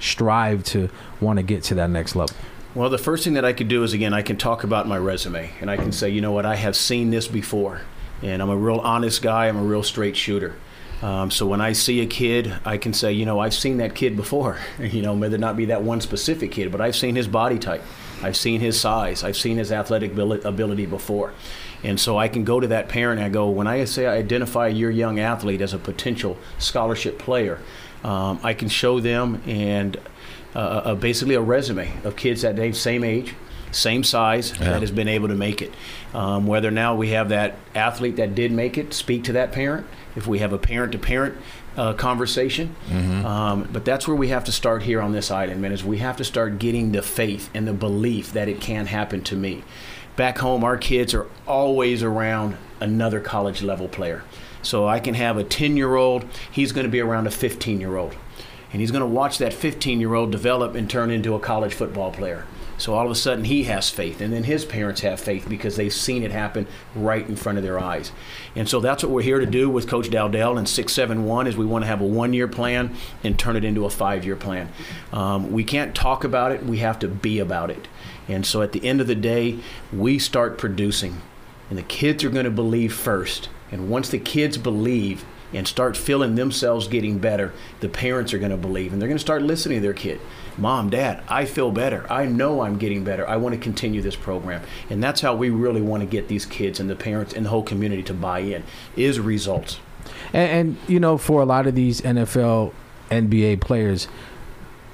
strive 0.00 0.64
to 0.64 0.88
want 1.20 1.38
to 1.38 1.42
get 1.42 1.62
to 1.62 1.74
that 1.74 1.90
next 1.90 2.16
level? 2.16 2.34
Well, 2.74 2.88
the 2.88 2.96
first 2.96 3.22
thing 3.22 3.34
that 3.34 3.44
I 3.44 3.52
could 3.52 3.68
do 3.68 3.82
is 3.82 3.92
again, 3.92 4.14
I 4.14 4.22
can 4.22 4.38
talk 4.38 4.64
about 4.64 4.88
my 4.88 4.96
resume 4.96 5.50
and 5.60 5.70
I 5.70 5.76
can 5.76 5.92
say, 5.92 6.08
you 6.08 6.22
know 6.22 6.32
what, 6.32 6.46
I 6.46 6.56
have 6.56 6.74
seen 6.74 7.10
this 7.10 7.28
before. 7.28 7.82
And 8.22 8.40
I'm 8.40 8.48
a 8.48 8.56
real 8.56 8.78
honest 8.78 9.20
guy, 9.20 9.48
I'm 9.48 9.58
a 9.58 9.62
real 9.62 9.82
straight 9.82 10.16
shooter. 10.16 10.56
Um, 11.02 11.30
so 11.30 11.46
when 11.46 11.60
I 11.60 11.72
see 11.72 12.00
a 12.00 12.06
kid, 12.06 12.54
I 12.64 12.78
can 12.78 12.94
say, 12.94 13.12
you 13.12 13.26
know, 13.26 13.38
I've 13.38 13.54
seen 13.54 13.76
that 13.78 13.94
kid 13.94 14.16
before. 14.16 14.58
You 14.78 15.02
know, 15.02 15.14
may 15.14 15.28
there 15.28 15.38
not 15.38 15.56
be 15.56 15.66
that 15.66 15.82
one 15.82 16.00
specific 16.00 16.52
kid, 16.52 16.72
but 16.72 16.80
I've 16.80 16.96
seen 16.96 17.16
his 17.16 17.26
body 17.26 17.58
type, 17.58 17.82
I've 18.22 18.36
seen 18.36 18.60
his 18.60 18.80
size, 18.80 19.24
I've 19.24 19.36
seen 19.36 19.58
his 19.58 19.72
athletic 19.72 20.16
ability 20.16 20.86
before. 20.86 21.32
And 21.82 22.00
so 22.00 22.16
I 22.16 22.28
can 22.28 22.44
go 22.44 22.60
to 22.60 22.68
that 22.68 22.88
parent 22.88 23.20
and 23.20 23.26
I 23.26 23.28
go, 23.28 23.50
when 23.50 23.66
I 23.66 23.84
say 23.84 24.06
I 24.06 24.16
identify 24.16 24.68
your 24.68 24.90
young 24.90 25.18
athlete 25.18 25.60
as 25.60 25.74
a 25.74 25.78
potential 25.78 26.38
scholarship 26.58 27.18
player, 27.18 27.60
um, 28.02 28.40
I 28.42 28.54
can 28.54 28.68
show 28.68 29.00
them 29.00 29.42
and 29.46 29.96
uh, 30.54 30.58
uh, 30.58 30.94
basically 30.94 31.34
a 31.34 31.40
resume 31.40 31.92
of 32.04 32.16
kids 32.16 32.42
that 32.42 32.74
same 32.74 33.04
age, 33.04 33.34
same 33.76 34.04
size 34.04 34.52
yeah. 34.52 34.70
that 34.70 34.80
has 34.80 34.90
been 34.90 35.08
able 35.08 35.28
to 35.28 35.34
make 35.34 35.62
it. 35.62 35.72
Um, 36.14 36.46
whether 36.46 36.70
now 36.70 36.94
we 36.94 37.10
have 37.10 37.28
that 37.28 37.56
athlete 37.74 38.16
that 38.16 38.34
did 38.34 38.52
make 38.52 38.78
it, 38.78 38.94
speak 38.94 39.24
to 39.24 39.32
that 39.32 39.52
parent. 39.52 39.86
If 40.14 40.26
we 40.26 40.38
have 40.38 40.52
a 40.52 40.58
parent 40.58 40.92
to 40.92 40.98
parent 40.98 41.36
uh, 41.76 41.92
conversation. 41.92 42.74
Mm-hmm. 42.88 43.26
Um, 43.26 43.68
but 43.72 43.84
that's 43.84 44.08
where 44.08 44.16
we 44.16 44.28
have 44.28 44.44
to 44.44 44.52
start 44.52 44.82
here 44.82 45.00
on 45.00 45.12
this 45.12 45.30
island, 45.30 45.60
man, 45.60 45.72
is 45.72 45.84
we 45.84 45.98
have 45.98 46.16
to 46.16 46.24
start 46.24 46.58
getting 46.58 46.92
the 46.92 47.02
faith 47.02 47.50
and 47.54 47.66
the 47.68 47.72
belief 47.72 48.32
that 48.32 48.48
it 48.48 48.60
can 48.60 48.86
happen 48.86 49.22
to 49.24 49.36
me. 49.36 49.62
Back 50.16 50.38
home, 50.38 50.64
our 50.64 50.78
kids 50.78 51.12
are 51.12 51.26
always 51.46 52.02
around 52.02 52.56
another 52.80 53.20
college 53.20 53.62
level 53.62 53.88
player. 53.88 54.22
So 54.62 54.88
I 54.88 54.98
can 54.98 55.14
have 55.14 55.36
a 55.36 55.44
10 55.44 55.76
year 55.76 55.94
old, 55.94 56.24
he's 56.50 56.72
going 56.72 56.86
to 56.86 56.90
be 56.90 57.00
around 57.00 57.26
a 57.26 57.30
15 57.30 57.80
year 57.80 57.96
old. 57.96 58.16
And 58.72 58.80
he's 58.80 58.90
going 58.90 59.00
to 59.00 59.06
watch 59.06 59.38
that 59.38 59.52
15 59.52 60.00
year 60.00 60.14
old 60.14 60.32
develop 60.32 60.74
and 60.74 60.90
turn 60.90 61.10
into 61.10 61.34
a 61.34 61.40
college 61.40 61.74
football 61.74 62.10
player. 62.10 62.46
So 62.78 62.94
all 62.94 63.06
of 63.06 63.10
a 63.10 63.14
sudden 63.14 63.44
he 63.44 63.64
has 63.64 63.88
faith, 63.88 64.20
and 64.20 64.32
then 64.32 64.44
his 64.44 64.64
parents 64.64 65.00
have 65.00 65.18
faith 65.18 65.48
because 65.48 65.76
they've 65.76 65.92
seen 65.92 66.22
it 66.22 66.30
happen 66.30 66.66
right 66.94 67.26
in 67.26 67.36
front 67.36 67.58
of 67.58 67.64
their 67.64 67.78
eyes. 67.78 68.12
And 68.54 68.68
so 68.68 68.80
that's 68.80 69.02
what 69.02 69.12
we're 69.12 69.22
here 69.22 69.40
to 69.40 69.46
do 69.46 69.70
with 69.70 69.88
Coach 69.88 70.10
Dowdell 70.10 70.58
and 70.58 70.68
671 70.68 71.46
is 71.46 71.56
we 71.56 71.64
want 71.64 71.84
to 71.84 71.88
have 71.88 72.00
a 72.00 72.06
one-year 72.06 72.48
plan 72.48 72.94
and 73.24 73.38
turn 73.38 73.56
it 73.56 73.64
into 73.64 73.86
a 73.86 73.90
five-year 73.90 74.36
plan. 74.36 74.70
Um, 75.12 75.52
we 75.52 75.64
can't 75.64 75.94
talk 75.94 76.24
about 76.24 76.52
it; 76.52 76.64
we 76.64 76.78
have 76.78 76.98
to 77.00 77.08
be 77.08 77.38
about 77.38 77.70
it. 77.70 77.88
And 78.28 78.44
so 78.44 78.62
at 78.62 78.72
the 78.72 78.84
end 78.84 79.00
of 79.00 79.06
the 79.06 79.14
day, 79.14 79.58
we 79.92 80.18
start 80.18 80.58
producing, 80.58 81.22
and 81.70 81.78
the 81.78 81.82
kids 81.82 82.24
are 82.24 82.30
going 82.30 82.44
to 82.44 82.50
believe 82.50 82.92
first. 82.92 83.48
And 83.70 83.88
once 83.88 84.08
the 84.08 84.18
kids 84.18 84.58
believe, 84.58 85.24
and 85.52 85.66
start 85.66 85.96
feeling 85.96 86.34
themselves 86.34 86.88
getting 86.88 87.18
better, 87.18 87.52
the 87.80 87.88
parents 87.88 88.34
are 88.34 88.38
going 88.38 88.50
to 88.50 88.56
believe 88.56 88.92
and 88.92 89.00
they're 89.00 89.08
going 89.08 89.18
to 89.18 89.22
start 89.22 89.42
listening 89.42 89.78
to 89.78 89.82
their 89.82 89.94
kid. 89.94 90.20
Mom, 90.58 90.90
Dad, 90.90 91.22
I 91.28 91.44
feel 91.44 91.70
better. 91.70 92.10
I 92.10 92.26
know 92.26 92.62
I'm 92.62 92.78
getting 92.78 93.04
better. 93.04 93.28
I 93.28 93.36
want 93.36 93.54
to 93.54 93.60
continue 93.60 94.02
this 94.02 94.16
program. 94.16 94.62
And 94.88 95.02
that's 95.02 95.20
how 95.20 95.34
we 95.34 95.50
really 95.50 95.82
want 95.82 96.02
to 96.02 96.06
get 96.06 96.28
these 96.28 96.46
kids 96.46 96.80
and 96.80 96.88
the 96.88 96.96
parents 96.96 97.34
and 97.34 97.46
the 97.46 97.50
whole 97.50 97.62
community 97.62 98.02
to 98.04 98.14
buy 98.14 98.40
in 98.40 98.64
is 98.96 99.20
results. 99.20 99.78
And, 100.32 100.50
and 100.50 100.76
you 100.88 100.98
know, 100.98 101.18
for 101.18 101.42
a 101.42 101.44
lot 101.44 101.66
of 101.66 101.74
these 101.74 102.00
NFL, 102.00 102.72
NBA 103.10 103.60
players, 103.60 104.08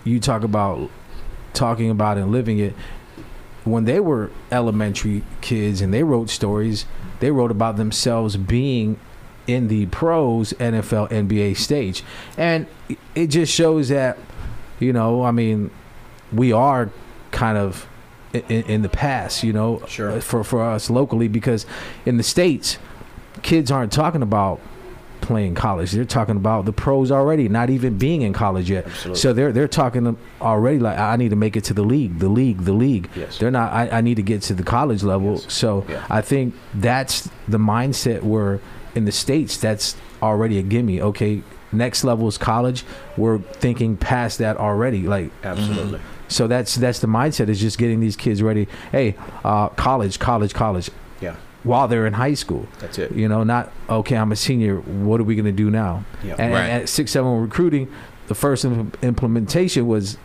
you 0.04 0.18
talk 0.18 0.42
about 0.42 0.90
talking 1.54 1.90
about 1.90 2.18
and 2.18 2.32
living 2.32 2.58
it. 2.58 2.74
When 3.64 3.84
they 3.84 4.00
were 4.00 4.30
elementary 4.50 5.22
kids 5.40 5.80
and 5.80 5.94
they 5.94 6.02
wrote 6.02 6.28
stories, 6.28 6.84
they 7.20 7.30
wrote 7.30 7.52
about 7.52 7.76
themselves 7.76 8.36
being 8.36 8.98
in 9.46 9.68
the 9.68 9.86
pros 9.86 10.52
NFL 10.54 11.10
NBA 11.10 11.56
stage. 11.56 12.04
And 12.36 12.66
it 13.14 13.28
just 13.28 13.52
shows 13.52 13.88
that 13.88 14.18
you 14.82 14.92
know, 14.92 15.24
I 15.24 15.30
mean, 15.30 15.70
we 16.32 16.52
are 16.52 16.90
kind 17.30 17.56
of 17.56 17.88
in, 18.32 18.42
in 18.42 18.82
the 18.82 18.88
past, 18.88 19.44
you 19.44 19.52
know, 19.52 19.82
sure. 19.86 20.10
Uh, 20.10 20.20
for 20.20 20.42
for 20.44 20.62
us 20.62 20.90
locally 20.90 21.28
because 21.28 21.66
in 22.04 22.16
the 22.16 22.22
states, 22.22 22.78
kids 23.42 23.70
aren't 23.70 23.92
talking 23.92 24.22
about 24.22 24.60
playing 25.20 25.54
college. 25.54 25.92
They're 25.92 26.04
talking 26.04 26.36
about 26.36 26.64
the 26.64 26.72
pros 26.72 27.12
already, 27.12 27.48
not 27.48 27.70
even 27.70 27.96
being 27.96 28.22
in 28.22 28.32
college 28.32 28.68
yet. 28.68 28.86
Absolutely. 28.86 29.20
So 29.20 29.32
they're 29.32 29.52
they're 29.52 29.68
talking 29.68 30.16
already 30.40 30.80
like 30.80 30.98
I 30.98 31.16
need 31.16 31.30
to 31.30 31.36
make 31.36 31.56
it 31.56 31.64
to 31.64 31.74
the 31.74 31.84
league, 31.84 32.18
the 32.18 32.28
league, 32.28 32.62
the 32.62 32.72
league. 32.72 33.08
Yes. 33.14 33.38
They're 33.38 33.50
not. 33.52 33.72
I, 33.72 33.88
I 33.88 34.00
need 34.00 34.16
to 34.16 34.22
get 34.22 34.42
to 34.42 34.54
the 34.54 34.64
college 34.64 35.04
level. 35.04 35.34
Yes. 35.34 35.52
So 35.52 35.86
yeah. 35.88 36.04
I 36.10 36.22
think 36.22 36.54
that's 36.74 37.30
the 37.46 37.58
mindset 37.58 38.22
where 38.22 38.60
in 38.94 39.04
the 39.04 39.12
states 39.12 39.56
that's 39.56 39.96
already 40.20 40.58
a 40.58 40.62
gimme. 40.62 41.00
Okay, 41.00 41.42
next 41.72 42.04
level 42.04 42.28
is 42.28 42.38
college. 42.38 42.84
We're 43.16 43.38
thinking 43.38 43.96
past 43.96 44.38
that 44.38 44.56
already. 44.56 45.02
Like 45.02 45.30
absolutely. 45.42 46.00
So 46.28 46.46
that's 46.46 46.74
that's 46.76 47.00
the 47.00 47.06
mindset 47.06 47.48
is 47.48 47.60
just 47.60 47.78
getting 47.78 48.00
these 48.00 48.16
kids 48.16 48.42
ready. 48.42 48.66
Hey, 48.90 49.16
uh, 49.44 49.68
college, 49.68 50.18
college, 50.18 50.54
college. 50.54 50.90
Yeah. 51.20 51.36
While 51.62 51.88
they're 51.88 52.06
in 52.06 52.14
high 52.14 52.34
school. 52.34 52.66
That's 52.80 52.98
it. 52.98 53.12
You 53.12 53.28
know, 53.28 53.44
not 53.44 53.72
okay. 53.88 54.16
I'm 54.16 54.32
a 54.32 54.36
senior. 54.36 54.78
What 54.78 55.20
are 55.20 55.24
we 55.24 55.34
going 55.34 55.44
to 55.46 55.52
do 55.52 55.70
now? 55.70 56.04
Yeah. 56.24 56.36
And, 56.38 56.52
right. 56.52 56.62
and 56.62 56.82
at 56.82 56.88
six 56.88 57.12
seven 57.12 57.40
recruiting, 57.40 57.92
the 58.26 58.34
first 58.34 58.64
implementation 58.64 59.86
was 59.86 60.16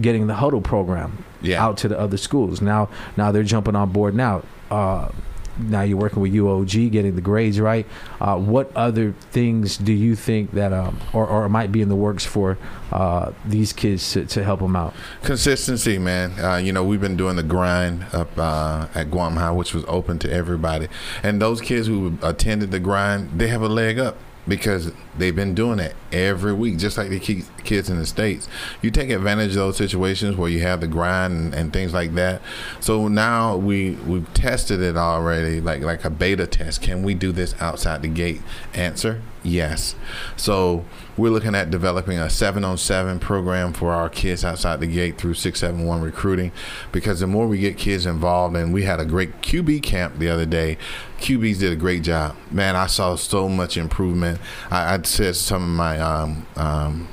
getting 0.00 0.26
the 0.26 0.34
Hudl 0.34 0.62
program 0.62 1.24
yeah. 1.40 1.64
out 1.64 1.78
to 1.78 1.88
the 1.88 1.98
other 1.98 2.16
schools. 2.16 2.60
Now 2.60 2.88
now 3.16 3.32
they're 3.32 3.42
jumping 3.42 3.76
on 3.76 3.90
board 3.90 4.14
now. 4.14 4.42
Uh, 4.70 5.10
now 5.58 5.82
you're 5.82 5.98
working 5.98 6.20
with 6.22 6.32
UOG, 6.32 6.90
getting 6.90 7.14
the 7.14 7.20
grades 7.20 7.60
right. 7.60 7.86
Uh, 8.20 8.36
what 8.36 8.74
other 8.76 9.12
things 9.30 9.76
do 9.76 9.92
you 9.92 10.16
think 10.16 10.52
that, 10.52 10.72
um, 10.72 10.98
or, 11.12 11.26
or 11.26 11.48
might 11.48 11.72
be 11.72 11.80
in 11.80 11.88
the 11.88 11.96
works 11.96 12.24
for 12.24 12.58
uh, 12.92 13.32
these 13.44 13.72
kids 13.72 14.12
to, 14.12 14.24
to 14.26 14.44
help 14.44 14.60
them 14.60 14.76
out? 14.76 14.94
Consistency, 15.22 15.98
man. 15.98 16.38
Uh, 16.38 16.56
you 16.56 16.72
know, 16.72 16.84
we've 16.84 17.00
been 17.00 17.16
doing 17.16 17.36
the 17.36 17.42
grind 17.42 18.06
up 18.12 18.36
uh, 18.38 18.88
at 18.94 19.10
Guam 19.10 19.36
High, 19.36 19.50
which 19.50 19.74
was 19.74 19.84
open 19.86 20.18
to 20.20 20.32
everybody. 20.32 20.88
And 21.22 21.40
those 21.40 21.60
kids 21.60 21.86
who 21.86 22.18
attended 22.22 22.70
the 22.70 22.80
grind, 22.80 23.38
they 23.38 23.48
have 23.48 23.62
a 23.62 23.68
leg 23.68 23.98
up 23.98 24.16
because 24.46 24.92
they've 25.18 25.34
been 25.34 25.54
doing 25.54 25.78
it 25.78 25.94
every 26.12 26.52
week, 26.52 26.78
just 26.78 26.96
like 26.98 27.10
the 27.10 27.18
kids 27.18 27.90
in 27.90 27.98
the 27.98 28.06
states. 28.06 28.48
You 28.82 28.90
take 28.90 29.10
advantage 29.10 29.50
of 29.50 29.56
those 29.56 29.76
situations 29.76 30.36
where 30.36 30.48
you 30.48 30.60
have 30.60 30.80
the 30.80 30.86
grind 30.86 31.32
and, 31.34 31.54
and, 31.54 31.72
things 31.72 31.92
like 31.92 32.14
that. 32.14 32.40
So 32.80 33.08
now 33.08 33.56
we 33.56 33.92
we've 34.06 34.32
tested 34.34 34.80
it 34.80 34.96
already, 34.96 35.60
like 35.60 35.82
like 35.82 36.04
a 36.04 36.10
beta 36.10 36.46
test. 36.46 36.82
Can 36.82 37.02
we 37.02 37.14
do 37.14 37.32
this 37.32 37.54
outside 37.60 38.02
the 38.02 38.08
gate? 38.08 38.42
Answer: 38.74 39.22
Yes. 39.44 39.94
So 40.36 40.86
we're 41.18 41.30
looking 41.30 41.54
at 41.54 41.70
developing 41.70 42.18
a 42.18 42.30
seven 42.30 42.64
on 42.64 42.78
seven 42.78 43.20
program 43.20 43.74
for 43.74 43.92
our 43.92 44.08
kids 44.08 44.42
outside 44.42 44.80
the 44.80 44.86
gate 44.86 45.18
through 45.18 45.34
671 45.34 46.00
recruiting 46.00 46.50
because 46.90 47.20
the 47.20 47.26
more 47.26 47.46
we 47.46 47.58
get 47.58 47.76
kids 47.76 48.06
involved, 48.06 48.56
and 48.56 48.72
we 48.72 48.84
had 48.84 49.00
a 49.00 49.04
great 49.04 49.42
QB 49.42 49.82
camp 49.82 50.18
the 50.18 50.30
other 50.30 50.46
day. 50.46 50.78
QBs 51.20 51.58
did 51.58 51.72
a 51.72 51.76
great 51.76 52.02
job. 52.02 52.36
Man, 52.50 52.74
I 52.74 52.86
saw 52.86 53.16
so 53.16 53.48
much 53.48 53.76
improvement. 53.76 54.40
I, 54.70 54.94
I 54.94 55.02
said 55.06 55.36
some 55.36 55.62
of 55.62 55.68
my 55.68 55.98
um, 56.00 56.46
um, 56.56 57.08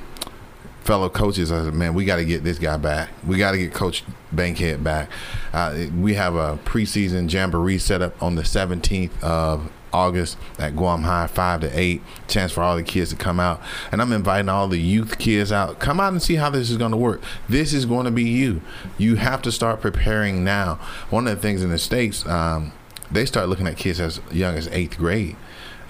fellow 0.82 1.08
coaches, 1.08 1.52
I 1.52 1.64
said, 1.64 1.74
man, 1.74 1.94
we 1.94 2.04
got 2.04 2.16
to 2.16 2.24
get 2.24 2.44
this 2.44 2.58
guy 2.58 2.76
back. 2.76 3.10
We 3.26 3.38
got 3.38 3.52
to 3.52 3.58
get 3.58 3.72
Coach 3.72 4.04
Bankhead 4.32 4.82
back. 4.82 5.10
Uh, 5.52 5.86
we 5.98 6.14
have 6.14 6.34
a 6.34 6.58
preseason 6.64 7.32
jamboree 7.32 7.78
set 7.78 8.02
up 8.02 8.20
on 8.22 8.34
the 8.34 8.42
17th 8.42 9.22
of 9.22 9.70
August 9.92 10.38
at 10.58 10.74
Guam 10.74 11.02
High, 11.02 11.26
5 11.26 11.60
to 11.60 11.78
8. 11.78 12.02
Chance 12.28 12.52
for 12.52 12.62
all 12.62 12.76
the 12.76 12.82
kids 12.82 13.10
to 13.10 13.16
come 13.16 13.38
out. 13.38 13.60
And 13.90 14.00
I'm 14.00 14.12
inviting 14.12 14.48
all 14.48 14.68
the 14.68 14.80
youth 14.80 15.18
kids 15.18 15.52
out. 15.52 15.78
Come 15.78 16.00
out 16.00 16.12
and 16.12 16.22
see 16.22 16.36
how 16.36 16.50
this 16.50 16.70
is 16.70 16.76
going 16.76 16.92
to 16.92 16.96
work. 16.96 17.20
This 17.48 17.72
is 17.72 17.84
going 17.84 18.06
to 18.06 18.10
be 18.10 18.24
you. 18.24 18.62
You 18.98 19.16
have 19.16 19.42
to 19.42 19.52
start 19.52 19.80
preparing 19.80 20.44
now. 20.44 20.76
One 21.10 21.28
of 21.28 21.36
the 21.36 21.42
things 21.42 21.62
in 21.62 21.70
the 21.70 21.78
States, 21.78 22.26
um, 22.26 22.72
they 23.10 23.26
start 23.26 23.48
looking 23.48 23.66
at 23.66 23.76
kids 23.76 24.00
as 24.00 24.20
young 24.30 24.56
as 24.56 24.68
eighth 24.68 24.96
grade. 24.96 25.36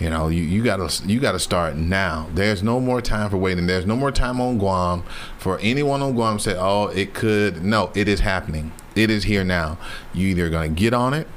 You 0.02 0.10
know, 0.10 0.26
you, 0.28 0.42
you 0.42 0.64
gotta 0.64 1.06
you 1.06 1.20
gotta 1.20 1.38
start 1.38 1.76
now. 1.76 2.28
There's 2.34 2.62
no 2.62 2.80
more 2.80 3.00
time 3.00 3.30
for 3.30 3.36
waiting. 3.36 3.68
There's 3.68 3.86
no 3.86 3.94
more 3.94 4.10
time 4.10 4.40
on 4.40 4.58
Guam 4.58 5.04
for 5.38 5.58
anyone 5.60 6.02
on 6.02 6.14
Guam 6.14 6.38
to 6.38 6.42
say, 6.42 6.56
"Oh, 6.58 6.88
it 6.88 7.14
could." 7.14 7.62
No, 7.62 7.92
it 7.94 8.08
is 8.08 8.20
happening. 8.20 8.72
It 8.96 9.10
is 9.10 9.24
here 9.24 9.44
now. 9.44 9.78
You 10.12 10.28
either 10.28 10.50
gonna 10.50 10.70
get 10.70 10.92
on 10.92 11.14
it 11.14 11.28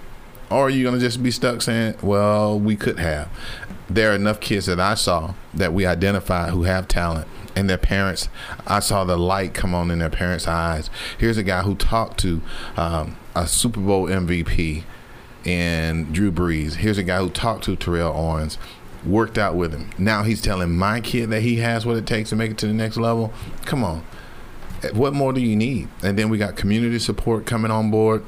or 0.50 0.70
you're 0.70 0.92
to 0.92 1.00
just 1.00 1.22
be 1.22 1.32
stuck 1.32 1.62
saying, 1.62 1.96
well, 2.02 2.60
we 2.60 2.76
could 2.76 3.00
have? 3.00 3.30
There 3.90 4.12
are 4.12 4.16
enough 4.16 4.40
kids 4.40 4.66
that 4.66 4.80
I 4.80 4.96
saw 4.96 5.34
that 5.54 5.74
we 5.74 5.86
identify 5.86 6.50
who 6.50 6.64
have 6.64 6.88
talent 6.88 7.28
and 7.56 7.70
their 7.70 7.78
parents. 7.78 8.30
I 8.66 8.80
saw 8.80 9.04
the 9.04 9.18
light 9.18 9.54
come 9.54 9.74
on 9.74 9.92
in 9.92 10.00
their 10.00 10.10
parents' 10.10 10.48
eyes. 10.48 10.90
Here's 11.18 11.38
a 11.38 11.44
guy 11.44 11.62
who 11.62 11.76
talked 11.76 12.20
to 12.20 12.42
um, 12.78 13.18
a 13.36 13.48
Super 13.48 13.80
Bowl 13.80 14.08
MVP 14.08 14.84
in 15.46 16.12
Drew 16.12 16.32
Brees. 16.32 16.76
Here's 16.76 16.98
a 16.98 17.04
guy 17.04 17.20
who 17.20 17.30
talked 17.30 17.64
to 17.66 17.76
Terrell 17.76 18.16
Owens, 18.16 18.58
worked 19.06 19.38
out 19.38 19.56
with 19.56 19.74
him. 19.74 19.92
Now 19.98 20.24
he's 20.24 20.42
telling 20.42 20.76
my 20.76 21.00
kid 21.02 21.30
that 21.30 21.42
he 21.42 21.58
has 21.58 21.86
what 21.86 21.98
it 21.98 22.08
takes 22.08 22.30
to 22.32 22.36
make 22.36 22.52
it 22.52 22.58
to 22.60 22.68
the 22.68 22.74
next 22.74 22.98
level. 22.98 23.34
Come 23.66 23.84
on. 23.84 24.04
What 24.94 25.14
more 25.14 25.34
do 25.34 25.42
you 25.42 25.56
need? 25.56 25.90
And 26.04 26.18
then 26.18 26.30
we 26.30 26.38
got 26.38 26.56
community 26.56 27.00
support 27.00 27.46
coming 27.46 27.72
on 27.72 27.90
board 27.92 28.24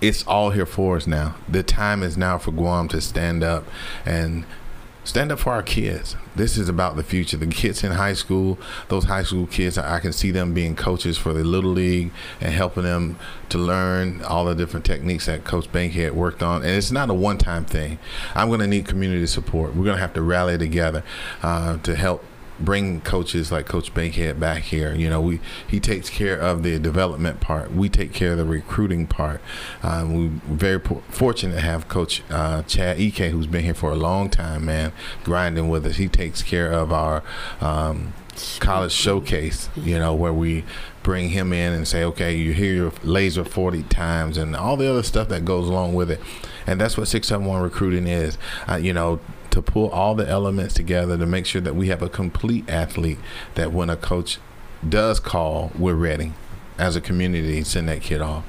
it's 0.00 0.26
all 0.26 0.50
here 0.50 0.66
for 0.66 0.96
us 0.96 1.06
now. 1.06 1.36
The 1.48 1.62
time 1.62 2.02
is 2.02 2.16
now 2.16 2.38
for 2.38 2.50
Guam 2.52 2.88
to 2.88 3.00
stand 3.00 3.42
up 3.42 3.64
and 4.04 4.44
stand 5.06 5.32
up 5.32 5.38
for 5.38 5.52
our 5.52 5.62
kids. 5.62 6.16
This 6.34 6.58
is 6.58 6.68
about 6.68 6.96
the 6.96 7.02
future. 7.02 7.36
The 7.36 7.46
kids 7.46 7.82
in 7.82 7.92
high 7.92 8.12
school, 8.12 8.58
those 8.88 9.04
high 9.04 9.22
school 9.22 9.46
kids, 9.46 9.78
I 9.78 10.00
can 10.00 10.12
see 10.12 10.30
them 10.30 10.52
being 10.52 10.76
coaches 10.76 11.16
for 11.16 11.32
the 11.32 11.44
little 11.44 11.70
league 11.70 12.10
and 12.40 12.52
helping 12.52 12.82
them 12.82 13.18
to 13.48 13.58
learn 13.58 14.22
all 14.22 14.44
the 14.44 14.54
different 14.54 14.84
techniques 14.84 15.26
that 15.26 15.44
Coach 15.44 15.70
Bankhead 15.72 16.12
worked 16.14 16.42
on. 16.42 16.62
And 16.62 16.72
it's 16.72 16.90
not 16.90 17.08
a 17.08 17.14
one-time 17.14 17.64
thing. 17.64 17.98
I'm 18.34 18.48
going 18.48 18.60
to 18.60 18.66
need 18.66 18.86
community 18.86 19.26
support. 19.26 19.74
We're 19.74 19.84
going 19.84 19.96
to 19.96 20.02
have 20.02 20.14
to 20.14 20.22
rally 20.22 20.58
together 20.58 21.04
uh, 21.42 21.78
to 21.78 21.94
help 21.94 22.24
bring 22.58 23.00
coaches 23.00 23.52
like 23.52 23.66
Coach 23.66 23.92
Bankhead 23.94 24.40
back 24.40 24.62
here. 24.64 24.94
You 24.94 25.08
know, 25.08 25.20
we 25.20 25.40
he 25.66 25.80
takes 25.80 26.10
care 26.10 26.38
of 26.38 26.62
the 26.62 26.78
development 26.78 27.40
part. 27.40 27.72
We 27.72 27.88
take 27.88 28.12
care 28.12 28.32
of 28.32 28.38
the 28.38 28.44
recruiting 28.44 29.06
part. 29.06 29.40
Um, 29.82 30.40
we're 30.46 30.56
very 30.56 30.80
po- 30.80 31.02
fortunate 31.08 31.54
to 31.54 31.60
have 31.60 31.88
Coach 31.88 32.22
uh, 32.30 32.62
Chad 32.62 33.00
Ek, 33.00 33.30
who's 33.30 33.46
been 33.46 33.64
here 33.64 33.74
for 33.74 33.92
a 33.92 33.96
long 33.96 34.30
time, 34.30 34.64
man, 34.64 34.92
grinding 35.24 35.68
with 35.68 35.86
us. 35.86 35.96
He 35.96 36.08
takes 36.08 36.42
care 36.42 36.70
of 36.72 36.92
our 36.92 37.22
um, 37.60 38.14
college 38.60 38.92
showcase. 38.92 39.68
You 39.76 39.98
know, 39.98 40.14
where 40.14 40.32
we 40.32 40.64
bring 41.06 41.28
him 41.28 41.52
in 41.52 41.72
and 41.72 41.86
say, 41.86 42.02
okay, 42.02 42.34
you 42.34 42.52
hear 42.52 42.74
your 42.74 42.92
laser 43.04 43.44
40 43.44 43.84
times 43.84 44.36
and 44.36 44.56
all 44.56 44.76
the 44.76 44.90
other 44.90 45.04
stuff 45.04 45.28
that 45.28 45.44
goes 45.44 45.68
along 45.68 45.94
with 45.94 46.10
it. 46.10 46.20
And 46.66 46.80
that's 46.80 46.96
what 46.96 47.06
671 47.06 47.62
recruiting 47.62 48.08
is. 48.08 48.36
Uh, 48.68 48.74
you 48.74 48.92
know, 48.92 49.20
to 49.56 49.62
pull 49.62 49.88
all 49.88 50.14
the 50.14 50.28
elements 50.28 50.74
together 50.74 51.16
to 51.16 51.24
make 51.24 51.46
sure 51.46 51.62
that 51.62 51.74
we 51.74 51.88
have 51.88 52.02
a 52.02 52.10
complete 52.10 52.68
athlete 52.68 53.16
that 53.54 53.72
when 53.72 53.88
a 53.88 53.96
coach 53.96 54.38
does 54.86 55.18
call, 55.18 55.72
we're 55.78 55.94
ready 55.94 56.34
as 56.76 56.94
a 56.94 57.00
community 57.00 57.60
to 57.60 57.64
send 57.64 57.88
that 57.88 58.02
kid 58.02 58.20
off. 58.20 58.44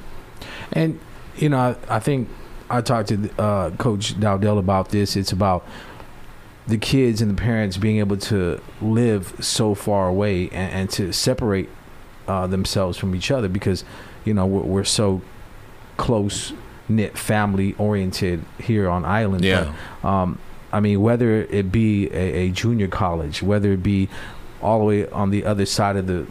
And, 0.70 1.00
you 1.38 1.48
know, 1.48 1.56
I, 1.56 1.96
I 1.96 1.98
think 1.98 2.28
I 2.68 2.82
talked 2.82 3.08
to 3.08 3.30
uh, 3.40 3.70
Coach 3.70 4.20
Dowdell 4.20 4.58
about 4.58 4.90
this. 4.90 5.16
It's 5.16 5.32
about 5.32 5.66
the 6.66 6.76
kids 6.76 7.22
and 7.22 7.30
the 7.30 7.40
parents 7.40 7.78
being 7.78 8.00
able 8.00 8.18
to 8.18 8.60
live 8.82 9.34
so 9.40 9.74
far 9.74 10.08
away 10.08 10.50
and, 10.50 10.72
and 10.72 10.90
to 10.90 11.10
separate 11.14 11.70
uh, 12.26 12.46
themselves 12.46 12.98
from 12.98 13.14
each 13.14 13.30
other 13.30 13.48
because, 13.48 13.82
you 14.26 14.34
know, 14.34 14.44
we're, 14.44 14.60
we're 14.60 14.84
so 14.84 15.22
close 15.96 16.52
knit 16.86 17.16
family 17.16 17.74
oriented 17.78 18.44
here 18.58 18.90
on 18.90 19.06
island. 19.06 19.42
Yeah. 19.42 19.72
But, 20.02 20.08
um, 20.08 20.38
I 20.72 20.80
mean, 20.80 21.00
whether 21.00 21.42
it 21.42 21.72
be 21.72 22.08
a, 22.08 22.48
a, 22.48 22.50
junior 22.50 22.88
college, 22.88 23.42
whether 23.42 23.72
it 23.72 23.82
be 23.82 24.08
all 24.60 24.80
the 24.80 24.84
way 24.84 25.08
on 25.08 25.30
the 25.30 25.44
other 25.44 25.66
side 25.66 25.96
of 25.96 26.06
the 26.06 26.26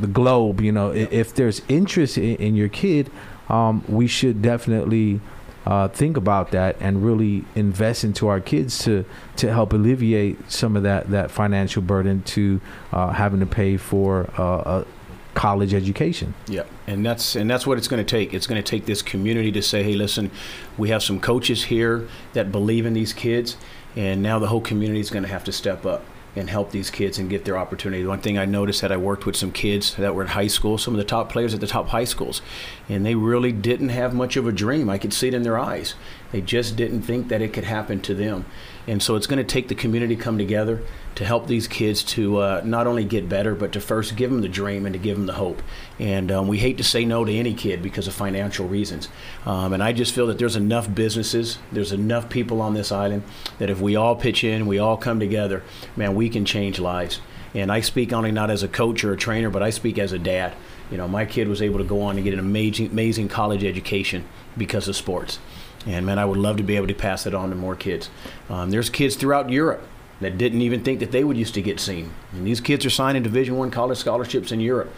the 0.00 0.06
globe, 0.06 0.60
you 0.60 0.70
know, 0.70 0.90
if, 0.92 1.12
if 1.12 1.34
there's 1.34 1.62
interest 1.68 2.16
in, 2.16 2.36
in 2.36 2.54
your 2.54 2.68
kid, 2.68 3.10
um, 3.48 3.84
we 3.88 4.06
should 4.06 4.40
definitely 4.40 5.20
uh, 5.66 5.88
think 5.88 6.16
about 6.16 6.52
that 6.52 6.76
and 6.80 7.04
really 7.04 7.44
invest 7.54 8.04
into 8.04 8.28
our 8.28 8.40
kids 8.40 8.78
to 8.84 9.04
to 9.36 9.52
help 9.52 9.72
alleviate 9.72 10.50
some 10.50 10.76
of 10.76 10.84
that 10.84 11.10
that 11.10 11.30
financial 11.30 11.82
burden 11.82 12.22
to 12.22 12.60
uh, 12.92 13.10
having 13.10 13.40
to 13.40 13.46
pay 13.46 13.76
for 13.76 14.30
uh, 14.38 14.82
a 14.82 14.86
college 15.34 15.74
education. 15.74 16.34
Yeah, 16.48 16.64
and 16.86 17.04
that's 17.04 17.36
and 17.36 17.48
that's 17.48 17.66
what 17.66 17.78
it's 17.78 17.88
going 17.88 18.04
to 18.04 18.10
take. 18.10 18.34
It's 18.34 18.46
going 18.46 18.62
to 18.62 18.68
take 18.68 18.86
this 18.86 19.02
community 19.02 19.52
to 19.52 19.62
say, 19.62 19.82
"Hey, 19.82 19.94
listen, 19.94 20.30
we 20.76 20.90
have 20.90 21.02
some 21.02 21.20
coaches 21.20 21.64
here 21.64 22.08
that 22.32 22.52
believe 22.52 22.86
in 22.86 22.94
these 22.94 23.12
kids, 23.12 23.56
and 23.96 24.22
now 24.22 24.38
the 24.38 24.48
whole 24.48 24.60
community 24.60 25.00
is 25.00 25.10
going 25.10 25.24
to 25.24 25.28
have 25.30 25.44
to 25.44 25.52
step 25.52 25.86
up." 25.86 26.04
and 26.36 26.48
help 26.48 26.70
these 26.70 26.90
kids 26.90 27.18
and 27.18 27.28
get 27.28 27.44
their 27.44 27.58
opportunity. 27.58 28.04
One 28.04 28.20
thing 28.20 28.38
I 28.38 28.44
noticed 28.44 28.82
that 28.82 28.92
I 28.92 28.96
worked 28.96 29.26
with 29.26 29.36
some 29.36 29.50
kids 29.50 29.96
that 29.96 30.14
were 30.14 30.22
in 30.22 30.28
high 30.28 30.46
school, 30.46 30.78
some 30.78 30.94
of 30.94 30.98
the 30.98 31.04
top 31.04 31.30
players 31.30 31.54
at 31.54 31.60
the 31.60 31.66
top 31.66 31.88
high 31.88 32.04
schools, 32.04 32.40
and 32.88 33.04
they 33.04 33.14
really 33.16 33.52
didn't 33.52 33.88
have 33.88 34.14
much 34.14 34.36
of 34.36 34.46
a 34.46 34.52
dream. 34.52 34.88
I 34.88 34.98
could 34.98 35.12
see 35.12 35.28
it 35.28 35.34
in 35.34 35.42
their 35.42 35.58
eyes. 35.58 35.94
They 36.30 36.40
just 36.40 36.76
didn't 36.76 37.02
think 37.02 37.28
that 37.28 37.42
it 37.42 37.52
could 37.52 37.64
happen 37.64 38.00
to 38.02 38.14
them. 38.14 38.44
And 38.90 39.00
so 39.00 39.14
it's 39.14 39.28
going 39.28 39.38
to 39.38 39.44
take 39.44 39.68
the 39.68 39.76
community 39.76 40.16
come 40.16 40.36
together 40.36 40.82
to 41.14 41.24
help 41.24 41.46
these 41.46 41.68
kids 41.68 42.02
to 42.02 42.38
uh, 42.38 42.62
not 42.64 42.88
only 42.88 43.04
get 43.04 43.28
better, 43.28 43.54
but 43.54 43.70
to 43.74 43.80
first 43.80 44.16
give 44.16 44.32
them 44.32 44.40
the 44.40 44.48
dream 44.48 44.84
and 44.84 44.92
to 44.94 44.98
give 44.98 45.16
them 45.16 45.26
the 45.26 45.34
hope. 45.34 45.62
And 46.00 46.32
um, 46.32 46.48
we 46.48 46.58
hate 46.58 46.76
to 46.78 46.82
say 46.82 47.04
no 47.04 47.24
to 47.24 47.32
any 47.32 47.54
kid 47.54 47.84
because 47.84 48.08
of 48.08 48.14
financial 48.14 48.66
reasons. 48.66 49.08
Um, 49.46 49.72
and 49.74 49.80
I 49.80 49.92
just 49.92 50.12
feel 50.12 50.26
that 50.26 50.38
there's 50.38 50.56
enough 50.56 50.92
businesses, 50.92 51.60
there's 51.70 51.92
enough 51.92 52.28
people 52.28 52.60
on 52.60 52.74
this 52.74 52.90
island 52.90 53.22
that 53.60 53.70
if 53.70 53.80
we 53.80 53.94
all 53.94 54.16
pitch 54.16 54.42
in, 54.42 54.66
we 54.66 54.80
all 54.80 54.96
come 54.96 55.20
together, 55.20 55.62
man, 55.94 56.16
we 56.16 56.28
can 56.28 56.44
change 56.44 56.80
lives. 56.80 57.20
And 57.54 57.70
I 57.70 57.82
speak 57.82 58.12
only 58.12 58.32
not 58.32 58.50
as 58.50 58.64
a 58.64 58.68
coach 58.68 59.04
or 59.04 59.12
a 59.12 59.16
trainer, 59.16 59.50
but 59.50 59.62
I 59.62 59.70
speak 59.70 60.00
as 60.00 60.10
a 60.10 60.18
dad. 60.18 60.52
You 60.90 60.96
know, 60.96 61.06
my 61.06 61.26
kid 61.26 61.46
was 61.46 61.62
able 61.62 61.78
to 61.78 61.84
go 61.84 62.02
on 62.02 62.16
and 62.16 62.24
get 62.24 62.34
an 62.34 62.40
amazing, 62.40 62.90
amazing 62.90 63.28
college 63.28 63.62
education 63.62 64.24
because 64.56 64.88
of 64.88 64.96
sports. 64.96 65.38
And 65.86 66.04
man, 66.04 66.18
I 66.18 66.24
would 66.24 66.38
love 66.38 66.56
to 66.58 66.62
be 66.62 66.76
able 66.76 66.88
to 66.88 66.94
pass 66.94 67.26
it 67.26 67.34
on 67.34 67.50
to 67.50 67.56
more 67.56 67.74
kids. 67.74 68.10
Um, 68.48 68.70
there's 68.70 68.90
kids 68.90 69.16
throughout 69.16 69.50
Europe 69.50 69.86
that 70.20 70.36
didn't 70.36 70.60
even 70.60 70.84
think 70.84 71.00
that 71.00 71.12
they 71.12 71.24
would 71.24 71.36
used 71.36 71.54
to 71.54 71.62
get 71.62 71.80
seen. 71.80 72.12
And 72.32 72.46
these 72.46 72.60
kids 72.60 72.84
are 72.84 72.90
signing 72.90 73.22
Division 73.22 73.56
One 73.56 73.70
college 73.70 73.98
scholarships 73.98 74.52
in 74.52 74.60
Europe. 74.60 74.92